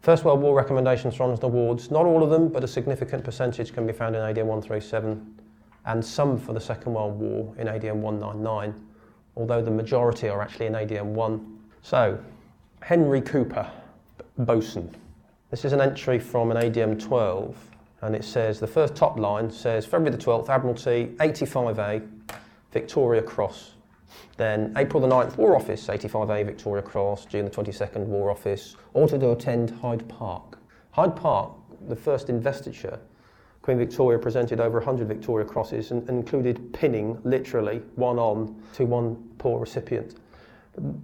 First 0.03 0.25
World 0.25 0.41
War 0.41 0.53
recommendations 0.53 1.15
from 1.15 1.33
the 1.33 1.47
awards, 1.47 1.89
not 1.89 2.05
all 2.05 2.23
of 2.23 2.29
them, 2.29 2.49
but 2.49 2.61
a 2.61 2.67
significant 2.67 3.23
percentage 3.23 3.71
can 3.71 3.87
be 3.87 3.93
found 3.93 4.17
in 4.17 4.21
ADM 4.21 4.47
137 4.47 5.39
and 5.85 6.03
some 6.03 6.37
for 6.37 6.51
the 6.51 6.59
Second 6.59 6.93
World 6.93 7.17
War 7.17 7.55
in 7.57 7.67
ADM 7.67 7.95
199, 7.95 8.75
although 9.37 9.61
the 9.61 9.71
majority 9.71 10.27
are 10.27 10.41
actually 10.41 10.65
in 10.65 10.73
ADM 10.73 11.05
1. 11.05 11.59
So, 11.83 12.19
Henry 12.81 13.21
Cooper, 13.21 13.71
bosun. 14.39 14.93
This 15.49 15.63
is 15.63 15.71
an 15.71 15.79
entry 15.79 16.19
from 16.19 16.51
an 16.51 16.57
ADM 16.57 17.01
12, 17.01 17.55
And 18.01 18.13
it 18.13 18.25
says, 18.25 18.59
the 18.59 18.67
first 18.67 18.95
top 18.95 19.17
line 19.17 19.49
says 19.49 19.85
February 19.85 20.17
the 20.17 20.21
12th, 20.21 20.49
Admiralty, 20.49 21.15
85A, 21.19 22.05
Victoria 22.73 23.21
Cross. 23.21 23.75
Then 24.37 24.73
April 24.77 25.01
the 25.01 25.07
9th, 25.07 25.37
War 25.37 25.55
Office, 25.55 25.87
85A, 25.87 26.45
Victoria 26.45 26.83
Cross. 26.83 27.25
June 27.25 27.45
the 27.45 27.51
22nd, 27.51 28.05
War 28.05 28.31
Office. 28.31 28.75
Order 28.93 29.17
to 29.17 29.31
attend 29.31 29.71
Hyde 29.71 30.07
Park. 30.09 30.57
Hyde 30.91 31.15
Park, 31.15 31.51
the 31.87 31.95
first 31.95 32.29
investiture, 32.29 32.99
Queen 33.63 33.77
Victoria 33.77 34.19
presented 34.19 34.59
over 34.59 34.77
100 34.77 35.07
Victoria 35.07 35.45
Crosses 35.45 35.91
and, 35.91 36.07
and 36.09 36.19
included 36.19 36.73
pinning, 36.73 37.17
literally, 37.23 37.81
one 37.95 38.19
on 38.19 38.61
to 38.73 38.85
one 38.85 39.15
poor 39.37 39.59
recipient. 39.59 40.15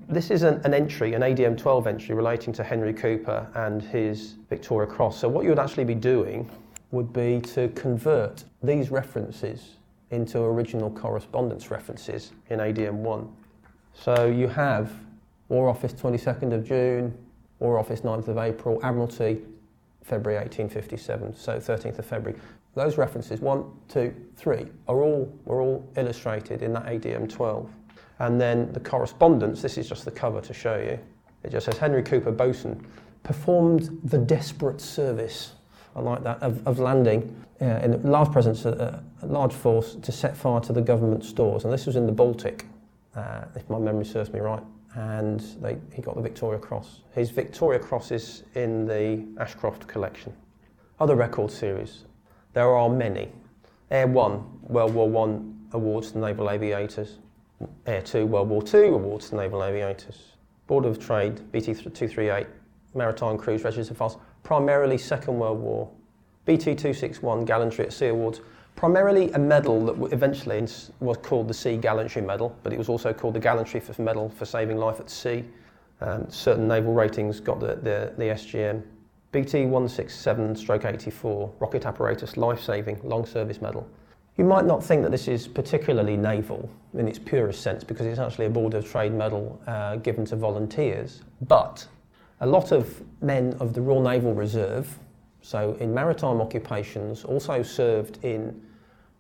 This 0.10 0.30
is 0.30 0.44
an, 0.44 0.60
an, 0.66 0.74
entry, 0.74 1.14
an 1.14 1.22
ADM 1.22 1.58
12 1.58 1.88
entry 1.88 2.16
relating 2.16 2.52
to 2.54 2.64
Henry 2.64 2.94
Cooper 2.94 3.48
and 3.56 3.82
his 3.82 4.36
Victoria 4.50 4.90
Cross. 4.90 5.20
So, 5.20 5.30
what 5.30 5.44
you 5.44 5.50
would 5.50 5.60
actually 5.60 5.86
be 5.86 5.96
doing 5.96 6.50
would 6.92 7.14
be 7.14 7.40
to 7.42 7.70
convert 7.70 8.44
these 8.62 8.92
references 8.92 9.78
into 10.12 10.40
original 10.40 10.90
correspondence 10.90 11.72
references 11.72 12.32
in 12.50 12.60
ADM 12.60 12.96
1. 12.96 13.30
So, 13.94 14.28
you 14.28 14.48
have 14.48 14.92
War 15.50 15.70
Office 15.70 15.94
22nd 15.94 16.54
of 16.54 16.64
June, 16.64 17.18
War 17.60 17.78
Office 17.78 18.02
9th 18.02 18.28
of 18.28 18.38
April, 18.38 18.80
Admiralty 18.84 19.42
February 20.04 20.40
1857, 20.40 21.36
so 21.36 21.58
13th 21.58 22.00
of 22.00 22.06
February. 22.06 22.40
Those 22.76 22.98
references, 22.98 23.42
one, 23.42 23.66
two, 23.88 24.14
three, 24.36 24.66
are 24.88 25.02
all, 25.02 25.32
were 25.46 25.62
all 25.62 25.88
illustrated 25.98 26.62
in 26.62 26.74
that 26.74 26.86
ADM 26.86 27.30
12. 27.30 27.70
And 28.20 28.40
then 28.40 28.72
the 28.74 28.80
correspondence, 28.80 29.62
this 29.62 29.78
is 29.78 29.90
just 29.90 30.06
the 30.06 30.12
cover 30.12 30.42
to 30.42 30.54
show 30.54 30.78
you. 30.78 31.00
It 31.44 31.52
just 31.52 31.66
says 31.66 31.78
Henry 31.78 32.04
Cooper 32.04 32.32
Bosun 32.32 32.86
performed 33.24 34.00
the 34.04 34.18
desperate 34.18 34.82
service, 34.82 35.54
I 35.96 36.02
like 36.02 36.24
that, 36.24 36.42
of, 36.42 36.66
of 36.68 36.80
landing 36.80 37.46
uh, 37.62 37.66
in 37.84 38.02
large 38.04 38.32
presence, 38.32 38.66
uh, 38.66 39.02
a 39.22 39.26
large 39.26 39.54
force 39.54 39.96
to 39.96 40.12
set 40.12 40.38
fire 40.38 40.60
to 40.62 40.74
the 40.74 40.82
government 40.82 41.24
stores. 41.24 41.64
And 41.64 41.74
this 41.74 41.86
was 41.86 41.96
in 41.96 42.06
the 42.06 42.12
Baltic, 42.12 42.66
uh, 43.16 43.46
if 43.56 43.70
my 43.70 43.80
memory 43.80 44.06
serves 44.06 44.32
me 44.32 44.40
right. 44.40 44.64
And 44.96 45.40
they, 45.62 45.78
he 45.94 46.02
got 46.02 46.16
the 46.16 46.22
Victoria 46.22 46.60
Cross. 46.60 47.02
His 47.14 47.30
Victoria 47.30 47.80
Cross 47.80 48.12
is 48.12 48.44
in 48.56 48.86
the 48.86 49.24
Ashcroft 49.40 49.88
collection. 49.88 50.34
Other 51.00 51.16
record 51.16 51.52
series, 51.52 52.06
there 52.54 52.76
are 52.76 52.90
many. 52.90 53.30
Air 53.92 54.08
1, 54.08 54.60
World 54.64 54.94
War 54.94 55.10
One 55.10 55.68
awards 55.74 56.12
to 56.12 56.20
naval 56.20 56.50
aviators. 56.50 57.20
Air 57.86 58.02
2 58.02 58.26
World 58.26 58.50
War 58.50 58.64
II 58.74 58.90
awards 58.90 59.30
to 59.30 59.36
naval 59.36 59.64
aviators. 59.64 60.34
Board 60.68 60.86
of 60.86 61.00
Trade, 61.00 61.52
BT 61.52 61.74
238, 61.74 62.48
Maritime 62.96 63.38
Cruise 63.38 63.64
Register 63.64 63.94
Files, 63.94 64.18
primarily 64.44 64.98
Second 64.98 65.38
World 65.40 65.60
War. 65.60 65.90
BT 66.46 66.76
261 66.76 67.46
Gallantry 67.46 67.86
at 67.86 67.94
Sea 67.94 68.08
Awards, 68.08 68.42
primarily 68.76 69.32
a 69.34 69.40
medal 69.40 69.86
that 69.86 70.14
eventually 70.14 70.66
was 71.00 71.18
called 71.18 71.48
the 71.48 71.54
Sea 71.54 71.78
Gallantry 71.78 72.22
Medal, 72.22 72.56
but 72.64 72.74
it 72.74 72.78
was 72.78 72.90
also 72.90 73.14
called 73.14 73.36
the 73.36 73.40
Gallantry 73.40 73.82
Medal 73.98 74.30
for 74.30 74.46
saving 74.46 74.78
life 74.78 75.00
at 75.00 75.10
sea. 75.10 75.44
Um, 76.02 76.30
certain 76.30 76.68
naval 76.68 76.94
ratings 76.94 77.40
got 77.40 77.60
the, 77.60 77.76
the, 77.76 78.14
the 78.18 78.24
SGM. 78.24 78.82
BT 79.32 79.66
167 79.66 80.56
stroke 80.56 80.86
84, 80.86 81.54
Rocket 81.60 81.86
Apparatus 81.86 82.38
Life 82.38 82.62
Saving 82.62 83.00
Long 83.04 83.26
Service 83.26 83.62
Medal. 83.62 83.88
You 84.38 84.46
might 84.46 84.66
not 84.66 84.84
think 84.84 85.04
that 85.04 85.12
this 85.12 85.28
is 85.28 85.48
particularly 85.48 86.16
naval 86.16 86.70
in 86.94 87.08
its 87.08 87.20
purest 87.20 87.62
sense 87.62 87.84
because 87.84 88.06
it's 88.06 88.20
actually 88.20 88.46
a 88.46 88.50
Board 88.50 88.74
of 88.74 88.90
Trade 88.90 89.14
medal 89.14 89.62
uh, 89.68 89.98
given 89.98 90.24
to 90.26 90.38
volunteers, 90.38 91.22
but 91.42 91.86
a 92.42 92.48
lot 92.48 92.72
of 92.72 93.02
men 93.22 93.56
of 93.60 93.74
the 93.74 93.82
Royal 93.82 94.02
Naval 94.02 94.34
Reserve, 94.34 94.98
so 95.42 95.76
in 95.80 95.94
maritime 95.94 96.42
occupations, 96.42 97.26
also 97.26 97.62
served 97.62 98.24
in 98.24 98.62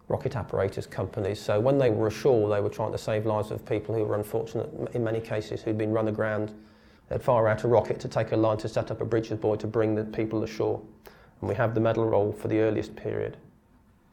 rocket 0.07 0.35
apparatus 0.35 0.85
companies. 0.85 1.39
So 1.39 1.59
when 1.59 1.77
they 1.77 1.89
were 1.89 2.07
ashore, 2.07 2.49
they 2.49 2.61
were 2.61 2.69
trying 2.69 2.91
to 2.91 2.97
save 2.97 3.25
lives 3.25 3.51
of 3.51 3.65
people 3.65 3.93
who 3.93 4.03
were 4.03 4.15
unfortunate, 4.15 4.69
in 4.93 5.03
many 5.03 5.19
cases, 5.19 5.61
who'd 5.61 5.77
been 5.77 5.91
run 5.91 6.07
aground. 6.07 6.51
They'd 7.09 7.21
fire 7.21 7.47
out 7.47 7.63
a 7.63 7.67
rocket 7.67 7.99
to 8.01 8.07
take 8.07 8.31
a 8.31 8.37
line 8.37 8.57
to 8.57 8.69
set 8.69 8.91
up 8.91 9.01
a 9.01 9.05
breeches 9.05 9.39
buoy 9.39 9.57
to 9.57 9.67
bring 9.67 9.95
the 9.95 10.03
people 10.03 10.43
ashore. 10.43 10.81
And 11.41 11.49
we 11.49 11.55
have 11.55 11.73
the 11.73 11.79
medal 11.79 12.05
roll 12.05 12.31
for 12.31 12.47
the 12.47 12.59
earliest 12.59 12.95
period. 12.95 13.37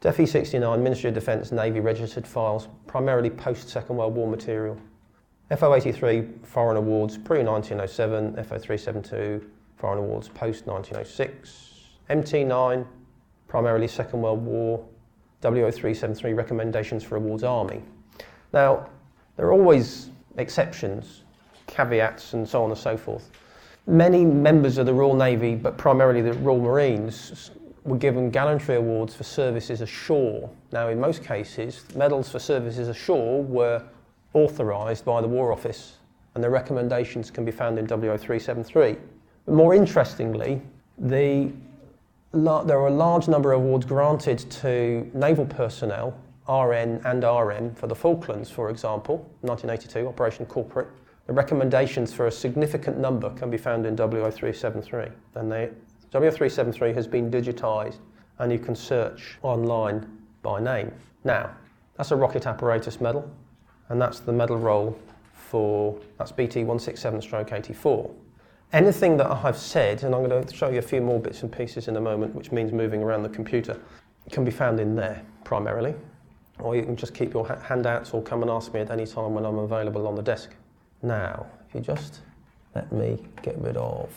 DEFE 0.01 0.29
69, 0.29 0.83
Ministry 0.83 1.09
of 1.09 1.15
Defence, 1.15 1.51
Navy 1.51 1.79
registered 1.79 2.27
files, 2.27 2.67
primarily 2.85 3.31
post 3.31 3.69
Second 3.69 3.97
World 3.97 4.15
War 4.15 4.29
material. 4.29 4.77
FO 5.55 5.73
83, 5.73 6.27
Foreign 6.43 6.75
Awards, 6.75 7.17
pre 7.17 7.41
1907, 7.41 8.35
FO 8.35 8.59
372, 8.59 9.49
Foreign 9.77 9.99
Awards, 9.99 10.27
post 10.27 10.67
1906. 10.67 11.73
MT9, 12.09 12.85
primarily 13.47 13.87
Second 13.87 14.21
World 14.21 14.43
War. 14.43 14.85
WO 15.41 15.71
373, 15.71 16.33
Recommendations 16.33 17.03
for 17.03 17.15
Awards 17.15 17.43
Army. 17.43 17.81
Now, 18.51 18.89
there 19.37 19.45
are 19.45 19.53
always 19.53 20.09
exceptions, 20.37 21.23
caveats, 21.67 22.33
and 22.33 22.47
so 22.47 22.63
on 22.63 22.71
and 22.71 22.77
so 22.77 22.97
forth. 22.97 23.31
Many 23.85 24.25
members 24.25 24.77
of 24.77 24.85
the 24.85 24.93
Royal 24.93 25.15
Navy, 25.15 25.55
but 25.55 25.77
primarily 25.77 26.21
the 26.21 26.33
Royal 26.33 26.59
Marines, 26.59 27.51
were 27.85 27.97
given 27.97 28.29
gallantry 28.31 28.75
awards 28.75 29.15
for 29.15 29.23
services 29.23 29.79
ashore. 29.79 30.49
Now, 30.73 30.89
in 30.89 30.99
most 30.99 31.23
cases, 31.23 31.85
medals 31.95 32.29
for 32.29 32.39
services 32.39 32.89
ashore 32.89 33.43
were 33.43 33.81
authorised 34.37 35.03
by 35.05 35.21
the 35.21 35.27
War 35.27 35.51
Office, 35.51 35.97
and 36.35 36.43
the 36.43 36.49
recommendations 36.49 37.31
can 37.31 37.43
be 37.43 37.51
found 37.51 37.79
in 37.79 37.87
WO373. 37.87 38.97
But 39.45 39.55
more 39.55 39.73
interestingly, 39.73 40.61
the, 40.97 41.51
there 42.33 42.79
are 42.79 42.87
a 42.87 42.91
large 42.91 43.27
number 43.27 43.53
of 43.53 43.61
awards 43.61 43.85
granted 43.85 44.39
to 44.61 45.09
naval 45.13 45.45
personnel, 45.45 46.17
RN 46.47 47.01
and 47.05 47.23
RM, 47.23 47.73
for 47.75 47.87
the 47.87 47.95
Falklands, 47.95 48.49
for 48.49 48.69
example, 48.69 49.17
1982, 49.41 50.07
Operation 50.07 50.45
Corporate. 50.45 50.87
The 51.25 51.33
recommendations 51.33 52.13
for 52.13 52.27
a 52.27 52.31
significant 52.31 52.97
number 52.99 53.29
can 53.31 53.49
be 53.49 53.57
found 53.57 53.85
in 53.85 53.95
WO373, 53.95 55.11
and 55.35 55.51
they, 55.51 55.69
W373 56.11 56.93
has 56.93 57.07
been 57.07 57.29
digitised 57.29 57.99
and 58.39 58.51
you 58.51 58.59
can 58.59 58.75
search 58.75 59.37
online 59.41 60.05
by 60.41 60.59
name. 60.59 60.91
Now, 61.23 61.49
that's 61.97 62.11
a 62.11 62.15
rocket 62.15 62.45
apparatus 62.45 63.01
medal, 63.01 63.29
and 63.89 64.01
that's 64.01 64.19
the 64.19 64.33
medal 64.33 64.57
roll 64.57 64.97
for 65.33 65.97
that's 66.17 66.31
BT 66.31 66.59
167 66.59 67.21
stroke 67.21 67.53
84. 67.53 68.09
Anything 68.73 69.15
that 69.17 69.31
I've 69.31 69.57
said, 69.57 70.03
and 70.03 70.13
I'm 70.13 70.27
going 70.27 70.45
to 70.45 70.53
show 70.53 70.69
you 70.69 70.79
a 70.79 70.81
few 70.81 70.99
more 70.99 71.19
bits 71.19 71.41
and 71.41 71.51
pieces 71.51 71.87
in 71.87 71.95
a 71.95 72.01
moment, 72.01 72.35
which 72.35 72.51
means 72.51 72.73
moving 72.73 73.01
around 73.01 73.23
the 73.23 73.29
computer, 73.29 73.79
can 74.31 74.43
be 74.43 74.51
found 74.51 74.79
in 74.79 74.93
there 74.95 75.21
primarily. 75.45 75.95
Or 76.59 76.75
you 76.75 76.83
can 76.83 76.97
just 76.97 77.13
keep 77.13 77.33
your 77.33 77.47
handouts 77.47 78.11
or 78.11 78.21
come 78.21 78.41
and 78.41 78.51
ask 78.51 78.73
me 78.73 78.81
at 78.81 78.91
any 78.91 79.05
time 79.05 79.33
when 79.33 79.45
I'm 79.45 79.59
available 79.59 80.05
on 80.05 80.15
the 80.15 80.21
desk. 80.21 80.53
Now, 81.01 81.45
if 81.67 81.75
you 81.75 81.81
just 81.81 82.21
let 82.75 82.91
me 82.91 83.17
get 83.41 83.57
rid 83.59 83.77
of 83.77 84.09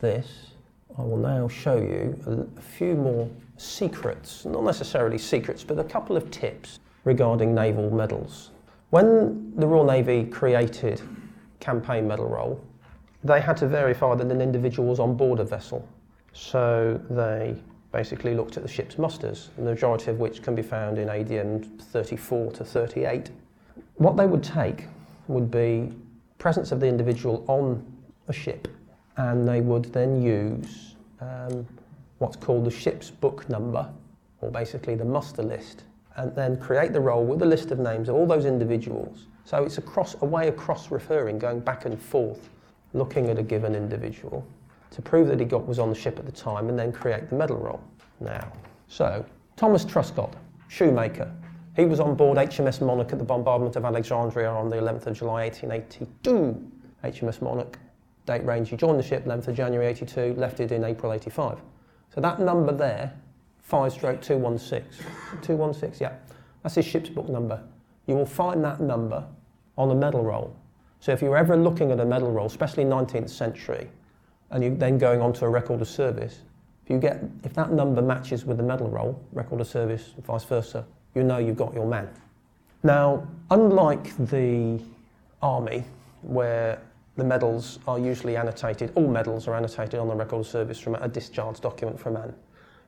this. 0.00 0.52
I 0.96 1.02
will 1.02 1.16
now 1.16 1.48
show 1.48 1.76
you 1.76 2.16
a, 2.26 2.58
a 2.58 2.62
few 2.62 2.94
more 2.94 3.28
secrets, 3.56 4.44
not 4.44 4.62
necessarily 4.62 5.18
secrets, 5.18 5.64
but 5.64 5.78
a 5.78 5.84
couple 5.84 6.16
of 6.16 6.30
tips 6.30 6.78
regarding 7.04 7.54
naval 7.54 7.90
medals. 7.90 8.50
When 8.94 9.52
the 9.56 9.66
Royal 9.66 9.84
Navy 9.84 10.22
created 10.22 11.02
campaign 11.58 12.06
medal 12.06 12.28
roll, 12.28 12.64
they 13.24 13.40
had 13.40 13.56
to 13.56 13.66
verify 13.66 14.14
that 14.14 14.30
an 14.30 14.40
individual 14.40 14.88
was 14.88 15.00
on 15.00 15.16
board 15.16 15.40
a 15.40 15.44
vessel. 15.44 15.84
So 16.32 17.00
they 17.10 17.56
basically 17.90 18.34
looked 18.36 18.56
at 18.56 18.62
the 18.62 18.68
ship's 18.68 18.96
musters, 18.96 19.50
the 19.56 19.64
majority 19.64 20.12
of 20.12 20.20
which 20.20 20.42
can 20.42 20.54
be 20.54 20.62
found 20.62 20.98
in 20.98 21.08
ADM 21.08 21.82
34 21.82 22.52
to 22.52 22.64
38. 22.64 23.32
What 23.96 24.16
they 24.16 24.26
would 24.26 24.44
take 24.44 24.84
would 25.26 25.50
be 25.50 25.92
presence 26.38 26.70
of 26.70 26.78
the 26.78 26.86
individual 26.86 27.44
on 27.48 27.84
a 28.28 28.32
ship 28.32 28.68
and 29.16 29.48
they 29.48 29.60
would 29.60 29.86
then 29.86 30.22
use 30.22 30.94
um, 31.20 31.66
what's 32.18 32.36
called 32.36 32.64
the 32.64 32.70
ship's 32.70 33.10
book 33.10 33.48
number, 33.48 33.90
or 34.40 34.52
basically 34.52 34.94
the 34.94 35.04
muster 35.04 35.42
list, 35.42 35.82
and 36.16 36.34
then 36.34 36.56
create 36.56 36.92
the 36.92 37.00
roll 37.00 37.24
with 37.24 37.42
a 37.42 37.46
list 37.46 37.70
of 37.70 37.78
names 37.78 38.08
of 38.08 38.14
all 38.14 38.26
those 38.26 38.44
individuals. 38.44 39.26
So 39.44 39.64
it's 39.64 39.78
a, 39.78 39.82
a 40.22 40.24
way 40.24 40.48
of 40.48 40.56
cross 40.56 40.90
referring, 40.90 41.38
going 41.38 41.60
back 41.60 41.84
and 41.84 42.00
forth, 42.00 42.48
looking 42.92 43.28
at 43.30 43.38
a 43.38 43.42
given 43.42 43.74
individual 43.74 44.46
to 44.94 45.02
prove 45.02 45.26
that 45.28 45.40
he 45.40 45.44
got, 45.44 45.66
was 45.66 45.78
on 45.78 45.88
the 45.88 45.94
ship 45.94 46.18
at 46.18 46.24
the 46.24 46.32
time 46.32 46.68
and 46.68 46.78
then 46.78 46.92
create 46.92 47.28
the 47.28 47.34
medal 47.34 47.56
roll. 47.56 47.80
Now, 48.20 48.52
so 48.86 49.26
Thomas 49.56 49.84
Truscott, 49.84 50.32
shoemaker, 50.68 51.30
he 51.74 51.84
was 51.84 51.98
on 51.98 52.14
board 52.14 52.38
HMS 52.38 52.80
Monarch 52.80 53.12
at 53.12 53.18
the 53.18 53.24
bombardment 53.24 53.74
of 53.74 53.84
Alexandria 53.84 54.48
on 54.48 54.70
the 54.70 54.76
11th 54.76 55.06
of 55.08 55.18
July 55.18 55.46
1882. 55.46 56.70
HMS 57.02 57.42
Monarch 57.42 57.78
date 58.24 58.44
range. 58.44 58.70
He 58.70 58.76
joined 58.76 58.98
the 58.98 59.02
ship 59.02 59.24
11th 59.24 59.48
of 59.48 59.56
January 59.56 59.86
82, 59.88 60.34
left 60.38 60.60
it 60.60 60.70
in 60.70 60.84
April 60.84 61.12
85. 61.12 61.58
So 62.14 62.20
that 62.20 62.40
number 62.40 62.72
there, 62.72 63.12
5 63.64 63.92
stroke 63.92 64.22
216, 64.22 65.04
216, 65.42 65.98
yeah, 66.00 66.16
that's 66.62 66.76
his 66.76 66.86
ship's 66.86 67.08
book 67.08 67.28
number. 67.28 67.62
You 68.06 68.14
will 68.14 68.26
find 68.26 68.62
that 68.64 68.80
number 68.80 69.26
on 69.76 69.90
a 69.90 69.94
medal 69.94 70.22
roll. 70.22 70.54
So 71.00 71.12
if 71.12 71.20
you're 71.20 71.36
ever 71.36 71.56
looking 71.56 71.90
at 71.90 72.00
a 72.00 72.04
medal 72.04 72.30
roll, 72.30 72.46
especially 72.46 72.84
19th 72.84 73.28
century, 73.28 73.88
and 74.50 74.62
you're 74.62 74.74
then 74.74 74.98
going 74.98 75.20
on 75.20 75.32
to 75.34 75.46
a 75.46 75.48
record 75.48 75.80
of 75.80 75.88
service, 75.88 76.40
If 76.84 76.90
you 76.90 76.98
get 76.98 77.22
if 77.42 77.54
that 77.54 77.72
number 77.72 78.02
matches 78.02 78.44
with 78.44 78.58
the 78.58 78.62
medal 78.62 78.90
roll, 78.90 79.18
record 79.32 79.60
of 79.62 79.66
service, 79.66 80.12
vice 80.26 80.44
versa, 80.44 80.84
you 81.14 81.22
know 81.22 81.38
you've 81.38 81.56
got 81.56 81.72
your 81.72 81.86
man. 81.86 82.10
Now, 82.82 83.26
unlike 83.50 84.14
the 84.26 84.80
army, 85.40 85.84
where 86.20 86.82
the 87.16 87.24
medals 87.24 87.78
are 87.88 87.98
usually 87.98 88.36
annotated, 88.36 88.92
all 88.96 89.08
medals 89.08 89.48
are 89.48 89.54
annotated 89.54 89.98
on 89.98 90.08
the 90.08 90.14
record 90.14 90.40
of 90.40 90.46
service 90.46 90.78
from 90.78 90.96
a 90.96 91.08
discharge 91.08 91.60
document 91.60 91.98
for 91.98 92.10
a 92.10 92.12
man. 92.12 92.34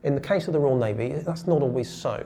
In 0.07 0.15
the 0.15 0.21
case 0.21 0.47
of 0.47 0.53
the 0.53 0.61
Royal 0.61 0.77
Navy, 0.77 1.09
that's 1.09 1.49
not 1.49 1.63
always 1.63 1.91
so. 1.91 2.25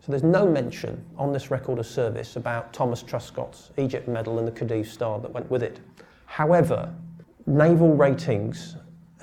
So 0.00 0.10
there's 0.10 0.22
no 0.22 0.46
mention 0.46 1.04
on 1.18 1.30
this 1.30 1.50
record 1.50 1.78
of 1.78 1.86
service 1.86 2.36
about 2.36 2.72
Thomas 2.72 3.02
Truscott's 3.02 3.70
Egypt 3.76 4.08
Medal 4.08 4.38
and 4.38 4.48
the 4.48 4.52
Khedive 4.52 4.86
Star 4.86 5.20
that 5.20 5.30
went 5.30 5.50
with 5.50 5.62
it. 5.62 5.78
However, 6.24 6.90
naval 7.44 7.94
ratings 7.94 8.76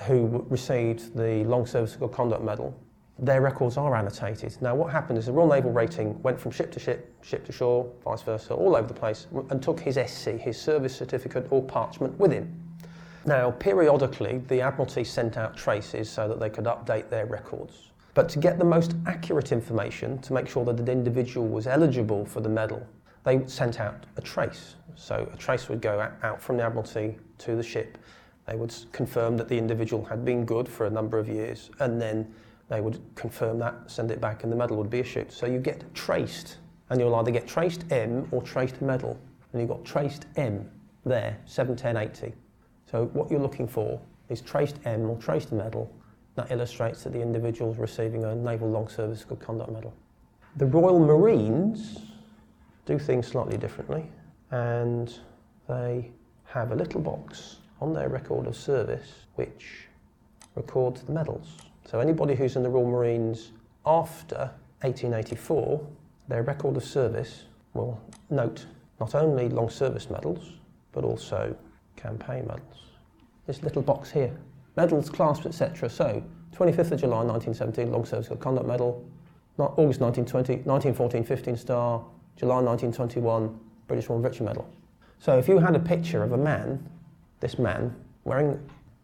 who 0.04 0.46
received 0.48 1.16
the 1.16 1.42
Long 1.46 1.66
Service 1.66 1.98
Conduct 2.12 2.44
Medal, 2.44 2.72
their 3.18 3.40
records 3.40 3.76
are 3.76 3.96
annotated. 3.96 4.56
Now, 4.62 4.76
what 4.76 4.92
happened 4.92 5.18
is 5.18 5.26
the 5.26 5.32
Royal 5.32 5.48
Naval 5.48 5.72
rating 5.72 6.22
went 6.22 6.38
from 6.38 6.52
ship 6.52 6.70
to 6.74 6.78
ship, 6.78 7.12
ship 7.24 7.44
to 7.46 7.50
shore, 7.50 7.90
vice 8.04 8.22
versa, 8.22 8.54
all 8.54 8.76
over 8.76 8.86
the 8.86 8.94
place, 8.94 9.26
and 9.50 9.60
took 9.60 9.80
his 9.80 9.96
SC, 9.96 10.38
his 10.38 10.56
service 10.56 10.94
certificate 10.94 11.48
or 11.50 11.60
parchment 11.60 12.16
with 12.20 12.30
him. 12.30 12.54
Now, 13.24 13.50
periodically, 13.50 14.38
the 14.46 14.60
Admiralty 14.60 15.02
sent 15.02 15.36
out 15.36 15.56
traces 15.56 16.08
so 16.08 16.28
that 16.28 16.38
they 16.38 16.50
could 16.50 16.66
update 16.66 17.10
their 17.10 17.26
records. 17.26 17.90
But 18.16 18.30
to 18.30 18.38
get 18.38 18.58
the 18.58 18.64
most 18.64 18.96
accurate 19.04 19.52
information, 19.52 20.16
to 20.22 20.32
make 20.32 20.48
sure 20.48 20.64
that 20.64 20.78
the 20.78 20.90
individual 20.90 21.46
was 21.46 21.66
eligible 21.66 22.24
for 22.24 22.40
the 22.40 22.48
medal, 22.48 22.80
they 23.24 23.44
sent 23.46 23.78
out 23.78 24.06
a 24.16 24.22
trace. 24.22 24.76
So 24.94 25.28
a 25.30 25.36
trace 25.36 25.68
would 25.68 25.82
go 25.82 26.00
out 26.22 26.40
from 26.40 26.56
the 26.56 26.62
Admiralty 26.62 27.18
to 27.36 27.56
the 27.56 27.62
ship. 27.62 27.98
They 28.46 28.56
would 28.56 28.74
confirm 28.92 29.36
that 29.36 29.50
the 29.50 29.58
individual 29.58 30.02
had 30.02 30.24
been 30.24 30.46
good 30.46 30.66
for 30.66 30.86
a 30.86 30.90
number 30.90 31.18
of 31.18 31.28
years, 31.28 31.70
and 31.78 32.00
then 32.00 32.32
they 32.70 32.80
would 32.80 33.02
confirm 33.16 33.58
that, 33.58 33.74
send 33.86 34.10
it 34.10 34.18
back, 34.18 34.44
and 34.44 34.50
the 34.50 34.56
medal 34.56 34.78
would 34.78 34.88
be 34.88 35.00
issued. 35.00 35.30
So 35.30 35.44
you 35.44 35.58
get 35.58 35.94
traced, 35.94 36.56
and 36.88 36.98
you'll 36.98 37.16
either 37.16 37.30
get 37.30 37.46
traced 37.46 37.84
M 37.92 38.26
or 38.30 38.40
traced 38.40 38.80
medal. 38.80 39.18
And 39.52 39.60
you've 39.60 39.68
got 39.68 39.84
traced 39.84 40.24
M 40.36 40.70
there, 41.04 41.36
71080. 41.44 42.34
So 42.90 43.10
what 43.12 43.30
you're 43.30 43.40
looking 43.40 43.68
for 43.68 44.00
is 44.30 44.40
traced 44.40 44.78
M 44.86 45.10
or 45.10 45.18
traced 45.18 45.52
medal 45.52 45.92
that 46.36 46.50
illustrates 46.52 47.02
that 47.02 47.12
the 47.12 47.20
individual 47.20 47.72
is 47.72 47.78
receiving 47.78 48.24
a 48.24 48.34
Naval 48.34 48.70
Long 48.70 48.88
Service 48.88 49.24
Good 49.24 49.40
Conduct 49.40 49.72
Medal. 49.72 49.92
The 50.56 50.66
Royal 50.66 51.00
Marines 51.00 51.98
do 52.84 52.98
things 52.98 53.26
slightly 53.26 53.56
differently 53.56 54.06
and 54.50 55.18
they 55.68 56.10
have 56.44 56.72
a 56.72 56.74
little 56.74 57.00
box 57.00 57.56
on 57.80 57.92
their 57.92 58.08
record 58.08 58.46
of 58.46 58.56
service 58.56 59.26
which 59.34 59.88
records 60.54 61.02
the 61.02 61.12
medals. 61.12 61.48
So 61.84 62.00
anybody 62.00 62.34
who's 62.34 62.56
in 62.56 62.62
the 62.62 62.70
Royal 62.70 62.88
Marines 62.90 63.52
after 63.84 64.50
1884, 64.82 65.86
their 66.28 66.42
record 66.42 66.76
of 66.76 66.84
service 66.84 67.44
will 67.74 68.00
note 68.30 68.66
not 69.00 69.14
only 69.14 69.48
long 69.48 69.68
service 69.68 70.10
medals 70.10 70.52
but 70.92 71.04
also 71.04 71.54
campaign 71.96 72.46
medals. 72.46 72.82
This 73.46 73.62
little 73.62 73.82
box 73.82 74.10
here, 74.10 74.34
medals, 74.76 75.10
clasps, 75.10 75.46
etc. 75.46 75.88
So 75.88 76.22
25th 76.54 76.92
of 76.92 77.00
July 77.00 77.22
1917, 77.24 77.90
Long 77.90 78.04
Service 78.04 78.28
Good 78.28 78.40
Conduct 78.40 78.66
Medal, 78.66 79.04
August 79.58 80.00
1920, 80.00 80.62
1914 80.64 81.24
15 81.24 81.56
star, 81.56 82.04
July 82.36 82.60
1921, 82.60 83.58
British 83.88 84.08
War 84.08 84.20
Victory 84.20 84.46
Medal. 84.46 84.68
So 85.18 85.38
if 85.38 85.48
you 85.48 85.58
had 85.58 85.74
a 85.74 85.80
picture 85.80 86.22
of 86.22 86.32
a 86.32 86.38
man, 86.38 86.86
this 87.40 87.58
man, 87.58 87.94
wearing 88.24 88.58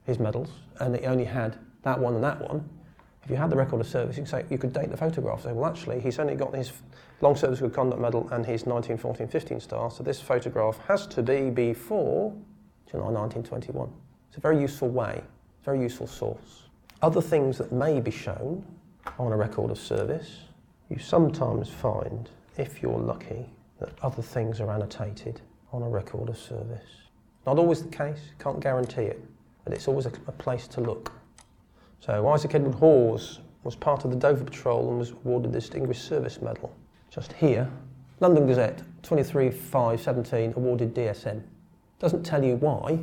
his 0.05 0.19
medals, 0.19 0.51
and 0.81 0.97
he 0.97 1.07
only 1.07 1.25
had 1.25 1.59
that 1.83 1.99
one 1.99 2.15
and 2.15 2.25
that 2.25 2.41
one, 2.41 2.69
if 3.25 3.31
you 3.31 3.37
had 3.37 3.51
the 3.51 3.57
record 3.57 3.81
of 3.81 3.87
service, 3.87 4.17
you 4.17 4.25
could, 4.25 4.31
say, 4.31 4.45
you 4.51 4.59
could 4.59 4.73
date 4.73 4.91
the 4.91 4.97
photograph. 4.97 5.43
Say, 5.43 5.53
well, 5.53 5.71
actually, 5.71 6.01
he's 6.01 6.19
only 6.19 6.35
got 6.35 6.55
his 6.55 6.73
Long 7.21 7.37
Service 7.37 7.61
Good 7.61 7.73
Conduct 7.73 8.01
Medal 8.01 8.29
and 8.33 8.45
his 8.45 8.67
1914 8.67 9.29
15 9.29 9.61
star, 9.61 9.91
so 9.91 10.03
this 10.03 10.21
photograph 10.21 10.79
has 10.89 11.07
to 11.07 11.23
be 11.23 11.51
before 11.51 12.33
July 12.91 13.11
1921. 13.11 13.89
It's 14.29 14.39
a 14.39 14.41
very 14.41 14.61
useful 14.61 14.89
way, 14.89 15.23
very 15.65 15.81
useful 15.81 16.07
source. 16.07 16.65
Other 17.03 17.21
things 17.21 17.59
that 17.59 17.73
may 17.73 18.01
be 18.01 18.11
shown 18.11 18.65
on 19.19 19.33
a 19.33 19.37
record 19.37 19.71
of 19.71 19.79
service, 19.79 20.43
you 20.89 20.99
sometimes 20.99 21.69
find, 21.69 22.29
if 22.57 22.83
you're 22.83 22.99
lucky, 22.99 23.47
that 23.81 23.91
other 24.03 24.23
things 24.23 24.61
are 24.61 24.71
annotated 24.71 25.41
on 25.73 25.83
a 25.83 25.89
record 25.89 26.29
of 26.29 26.37
service. 26.37 26.89
Not 27.47 27.59
always 27.59 27.83
the 27.83 27.89
case, 27.89 28.21
can't 28.39 28.61
guarantee 28.61 29.03
it, 29.03 29.25
but 29.65 29.73
it's 29.73 29.89
always 29.89 30.07
a, 30.07 30.13
a 30.29 30.33
place 30.33 30.69
to 30.69 30.81
look. 30.81 31.13
So 32.01 32.29
Isaac 32.29 32.55
Edward 32.55 32.75
Hawes 32.77 33.41
was 33.65 33.75
part 33.77 34.05
of 34.05 34.11
the 34.11 34.17
Dover 34.17 34.45
Patrol 34.45 34.89
and 34.91 34.99
was 34.99 35.11
awarded 35.11 35.53
the 35.53 35.59
Distinguished 35.59 36.05
Service 36.05 36.41
Medal. 36.43 36.75
Just 37.11 37.33
here, 37.35 37.71
London 38.21 38.47
Gazette, 38.47 38.83
23-5-17, 39.03 40.57
awarded 40.57 40.95
DSM. 40.95 41.43
Doesn't 41.99 42.25
tell 42.25 42.45
you 42.45 42.57
why. 42.57 42.99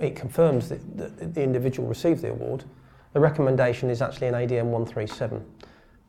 It 0.00 0.16
confirms 0.16 0.68
that, 0.68 1.34
the 1.34 1.42
individual 1.42 1.88
received 1.88 2.22
the 2.22 2.30
award. 2.30 2.64
The 3.12 3.20
recommendation 3.20 3.90
is 3.90 4.02
actually 4.02 4.26
an 4.28 4.34
ADM 4.34 4.66
137. 4.66 5.44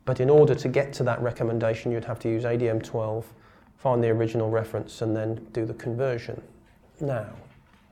But 0.04 0.20
in 0.20 0.30
order 0.30 0.54
to 0.54 0.68
get 0.68 0.92
to 0.94 1.02
that 1.04 1.20
recommendation, 1.20 1.92
you'd 1.92 2.04
have 2.04 2.18
to 2.20 2.28
use 2.28 2.44
ADM 2.44 2.82
12 2.82 3.26
find 3.78 4.02
the 4.02 4.08
original 4.08 4.50
reference 4.50 5.02
and 5.02 5.14
then 5.14 5.34
do 5.52 5.64
the 5.64 5.74
conversion. 5.74 6.42
Now, 7.00 7.28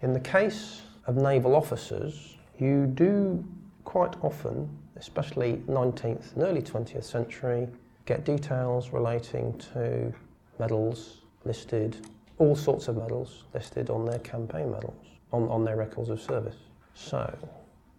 in 0.03 0.13
the 0.13 0.21
case 0.21 0.83
of 1.07 1.17
naval 1.17 1.55
officers, 1.55 2.37
you 2.59 2.87
do 2.87 3.45
quite 3.85 4.15
often, 4.23 4.69
especially 4.97 5.63
19th 5.69 6.35
and 6.35 6.43
early 6.43 6.63
20th 6.63 7.05
century, 7.05 7.69
get 8.07 8.25
details 8.25 8.91
relating 8.91 9.57
to 9.73 10.13
medals 10.59 11.21
listed, 11.45 12.07
all 12.39 12.57
sorts 12.57 12.89
of 12.89 12.97
medals 12.97 13.45
listed 13.53 13.91
on 13.91 14.05
their 14.05 14.19
campaign 14.21 14.71
medals, 14.71 15.07
on, 15.35 15.49
on 15.49 15.65
their 15.65 15.77
records 15.77 16.09
of 16.09 16.21
service. 16.21 16.57
So, 16.95 17.37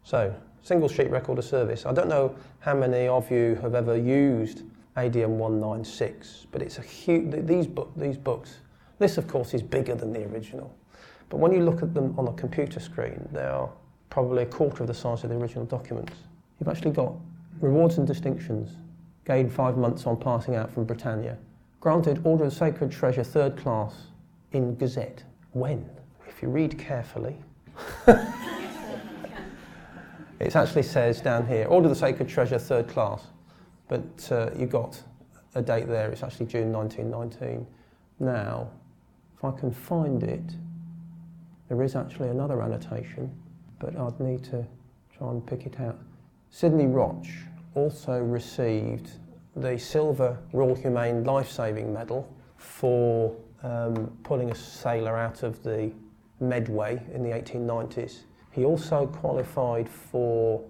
so, 0.04 0.34
single 0.62 0.88
sheet 0.88 1.10
record 1.12 1.38
of 1.38 1.46
service. 1.46 1.86
I 1.86 1.94
don't 1.94 2.08
know 2.08 2.36
how 2.60 2.74
many 2.74 3.08
of 3.08 3.30
you 3.30 3.58
have 3.62 3.76
ever 3.76 3.98
used 3.98 4.64
ADM 4.98 5.30
196, 5.30 6.48
but 6.52 6.62
it's 6.62 6.78
a 6.78 6.82
huge, 6.82 7.46
these, 7.46 7.68
book, 7.68 7.92
these 7.98 8.18
books, 8.18 8.60
this 8.98 9.18
of 9.18 9.28
course 9.28 9.54
is 9.54 9.62
bigger 9.62 9.94
than 9.94 10.14
the 10.14 10.24
original, 10.26 10.74
but 11.30 11.38
when 11.38 11.52
you 11.52 11.62
look 11.62 11.84
at 11.84 11.94
them 11.94 12.18
on 12.18 12.28
a 12.28 12.34
computer 12.34 12.80
screen, 12.80 13.28
they 13.32 13.44
are 13.44 13.70
probably 14.10 14.44
a 14.44 14.46
quarter 14.46 14.84
of 14.84 14.88
the 14.88 14.94
size 14.94 15.24
of 15.24 15.30
the 15.30 15.36
original 15.36 15.66
documents. 15.66 16.14
You've 16.60 16.70
actually 16.70 16.92
got 16.92 17.14
rewards 17.60 17.98
and 17.98 18.08
distinctions, 18.08 18.78
gained 19.26 19.52
five 19.52 19.76
months 19.78 20.06
on 20.06 20.18
passing 20.18 20.56
out 20.56 20.72
from 20.72 20.86
Britannia, 20.86 21.38
granted 21.82 22.22
Order 22.24 22.46
of 22.46 22.54
Sacred 22.54 22.92
Treasure 22.92 23.24
third 23.24 23.58
class 23.58 23.94
in 24.54 24.76
Gazette. 24.76 25.24
When? 25.52 25.90
If 26.36 26.44
you 26.44 26.50
read 26.50 26.78
carefully, 26.78 27.38
it 28.08 28.18
actually 30.56 30.84
says 30.84 31.22
down 31.22 31.48
here, 31.48 31.66
Order 31.66 31.90
the 31.90 31.96
Sacred 31.96 32.28
Treasure 32.28 32.60
third 32.60 32.88
class 32.88 33.28
but 33.88 34.32
uh, 34.32 34.50
you 34.58 34.66
got 34.66 35.02
a 35.56 35.62
date 35.62 35.88
there, 35.88 36.12
it's 36.12 36.24
actually 36.24 36.48
June 36.48 36.72
1919. 36.72 37.66
Now, 38.20 38.70
if 39.38 39.44
I 39.44 39.52
can 39.52 39.72
find 39.72 40.24
it, 40.24 40.44
there 41.70 41.82
is 41.84 41.96
actually 41.96 42.30
another 42.30 42.62
annotation, 42.62 43.32
but 43.80 43.98
I'd 43.98 44.20
need 44.20 44.44
to 44.46 44.66
try 45.18 45.30
and 45.30 45.46
pick 45.46 45.66
it 45.66 45.80
out. 45.80 45.98
Sidney 46.50 46.88
Roch 46.88 47.26
also 47.74 48.20
received 48.20 49.12
the 49.56 49.78
Silver 49.78 50.38
Royal 50.52 50.76
Humane 50.76 51.24
Life 51.24 51.50
Saving 51.50 51.94
Medal 51.94 52.30
for 52.58 53.36
um, 53.64 54.18
pulling 54.24 54.52
a 54.52 54.56
sailor 54.56 55.18
out 55.18 55.44
of 55.44 55.64
the 55.64 55.92
Medway 56.40 57.02
in 57.14 57.24
the 57.24 57.30
1890s. 57.30 58.24
He 58.52 58.66
also 58.66 59.08
qualified 59.08 59.90
for 59.90 60.64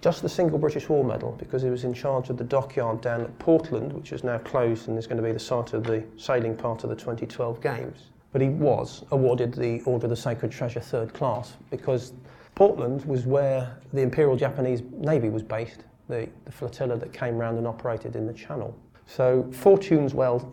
just 0.00 0.22
the 0.22 0.28
single 0.28 0.58
British 0.58 0.88
War 0.88 1.04
Medal 1.04 1.32
because 1.38 1.62
he 1.62 1.70
was 1.70 1.84
in 1.84 1.92
charge 1.92 2.30
of 2.30 2.36
the 2.36 2.44
dockyard 2.44 3.00
down 3.00 3.22
at 3.22 3.36
Portland, 3.38 3.92
which 3.92 4.12
is 4.12 4.22
now 4.22 4.38
closed 4.38 4.88
and 4.88 4.98
is 4.98 5.06
going 5.06 5.16
to 5.16 5.22
be 5.22 5.32
the 5.32 5.38
site 5.38 5.72
of 5.72 5.84
the 5.84 6.04
sailing 6.16 6.56
part 6.56 6.84
of 6.84 6.90
the 6.90 6.96
2012 6.96 7.60
Games. 7.60 8.10
But 8.32 8.42
he 8.42 8.48
was 8.48 9.04
awarded 9.10 9.54
the 9.54 9.80
Order 9.82 10.06
of 10.06 10.10
the 10.10 10.16
Sacred 10.16 10.52
Treasure 10.52 10.80
third 10.80 11.14
class 11.14 11.54
because 11.70 12.12
Portland 12.54 13.04
was 13.04 13.24
where 13.24 13.76
the 13.92 14.02
Imperial 14.02 14.36
Japanese 14.36 14.82
Navy 14.92 15.30
was 15.30 15.42
based, 15.42 15.84
the, 16.08 16.28
the 16.44 16.52
flotilla 16.52 16.96
that 16.96 17.12
came 17.12 17.36
round 17.36 17.58
and 17.58 17.66
operated 17.66 18.16
in 18.16 18.26
the 18.26 18.32
Channel. 18.32 18.76
So 19.06 19.48
Fortune's 19.52 20.12
Well 20.12 20.52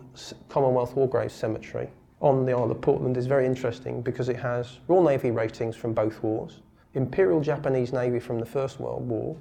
Commonwealth 0.49 0.95
War 0.95 1.09
Graves 1.09 1.33
Cemetery 1.33 1.89
on 2.21 2.45
the 2.45 2.53
Isle 2.53 2.71
of 2.71 2.81
Portland 2.81 3.17
is 3.17 3.27
very 3.27 3.45
interesting 3.45 4.01
because 4.01 4.29
it 4.29 4.37
has 4.37 4.79
Royal 4.87 5.03
Navy 5.03 5.31
ratings 5.31 5.75
from 5.75 5.93
both 5.93 6.21
wars, 6.23 6.61
Imperial 6.93 7.41
Japanese 7.41 7.91
Navy 7.91 8.19
from 8.19 8.39
the 8.39 8.45
First 8.45 8.79
World 8.79 9.07
War, 9.07 9.35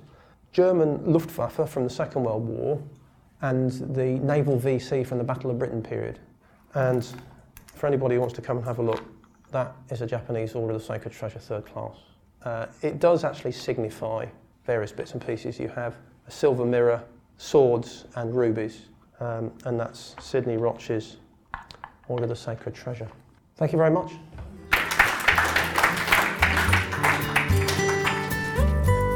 German 0.52 1.00
Luftwaffe 1.04 1.68
from 1.68 1.84
the 1.84 1.90
Second 1.90 2.24
World 2.24 2.46
War, 2.46 2.82
and 3.42 3.70
the 3.94 4.18
Naval 4.20 4.58
VC 4.58 5.06
from 5.06 5.18
the 5.18 5.24
Battle 5.24 5.50
of 5.50 5.58
Britain 5.58 5.82
period. 5.82 6.18
And 6.74 7.06
for 7.74 7.86
anybody 7.86 8.14
who 8.14 8.20
wants 8.20 8.34
to 8.36 8.42
come 8.42 8.56
and 8.56 8.66
have 8.66 8.78
a 8.78 8.82
look, 8.82 9.02
that 9.52 9.74
is 9.90 10.00
a 10.00 10.06
Japanese 10.06 10.54
Order 10.54 10.74
of 10.74 10.80
the 10.80 10.86
Sacred 10.86 11.12
Treasure 11.12 11.38
third 11.38 11.66
class. 11.66 11.96
Uh, 12.42 12.66
it 12.82 12.98
does 12.98 13.24
actually 13.24 13.52
signify 13.52 14.26
various 14.66 14.92
bits 14.92 15.12
and 15.12 15.24
pieces. 15.24 15.58
You 15.58 15.68
have 15.68 15.96
a 16.26 16.30
silver 16.30 16.64
mirror, 16.64 17.02
swords, 17.36 18.06
and 18.16 18.34
rubies, 18.34 18.86
um, 19.20 19.52
and 19.64 19.78
that's 19.78 20.16
Sidney 20.20 20.56
Roch's 20.56 21.16
Order 22.08 22.26
the 22.26 22.36
Sacred 22.36 22.74
Treasure. 22.74 23.08
Thank 23.56 23.72
you 23.72 23.78
very 23.78 23.90
much. 23.90 24.12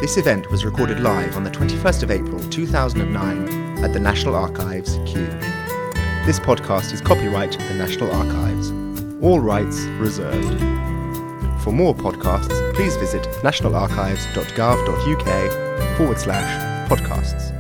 This 0.00 0.16
event 0.16 0.48
was 0.50 0.64
recorded 0.64 1.00
live 1.00 1.36
on 1.36 1.42
the 1.42 1.50
21st 1.50 2.04
of 2.04 2.10
April 2.12 2.38
2009 2.50 3.84
at 3.84 3.92
the 3.92 3.98
National 3.98 4.36
Archives, 4.36 4.96
Kew. 5.04 5.26
This 6.24 6.38
podcast 6.38 6.92
is 6.92 7.00
copyright 7.00 7.58
the 7.58 7.74
National 7.74 8.12
Archives. 8.12 8.70
All 9.20 9.40
rights 9.40 9.80
reserved. 9.98 10.60
For 11.62 11.72
more 11.72 11.94
podcasts, 11.94 12.74
please 12.74 12.94
visit 12.96 13.24
nationalarchives.gov.uk 13.42 15.96
forward 15.96 16.20
slash 16.20 16.88
podcasts. 16.88 17.57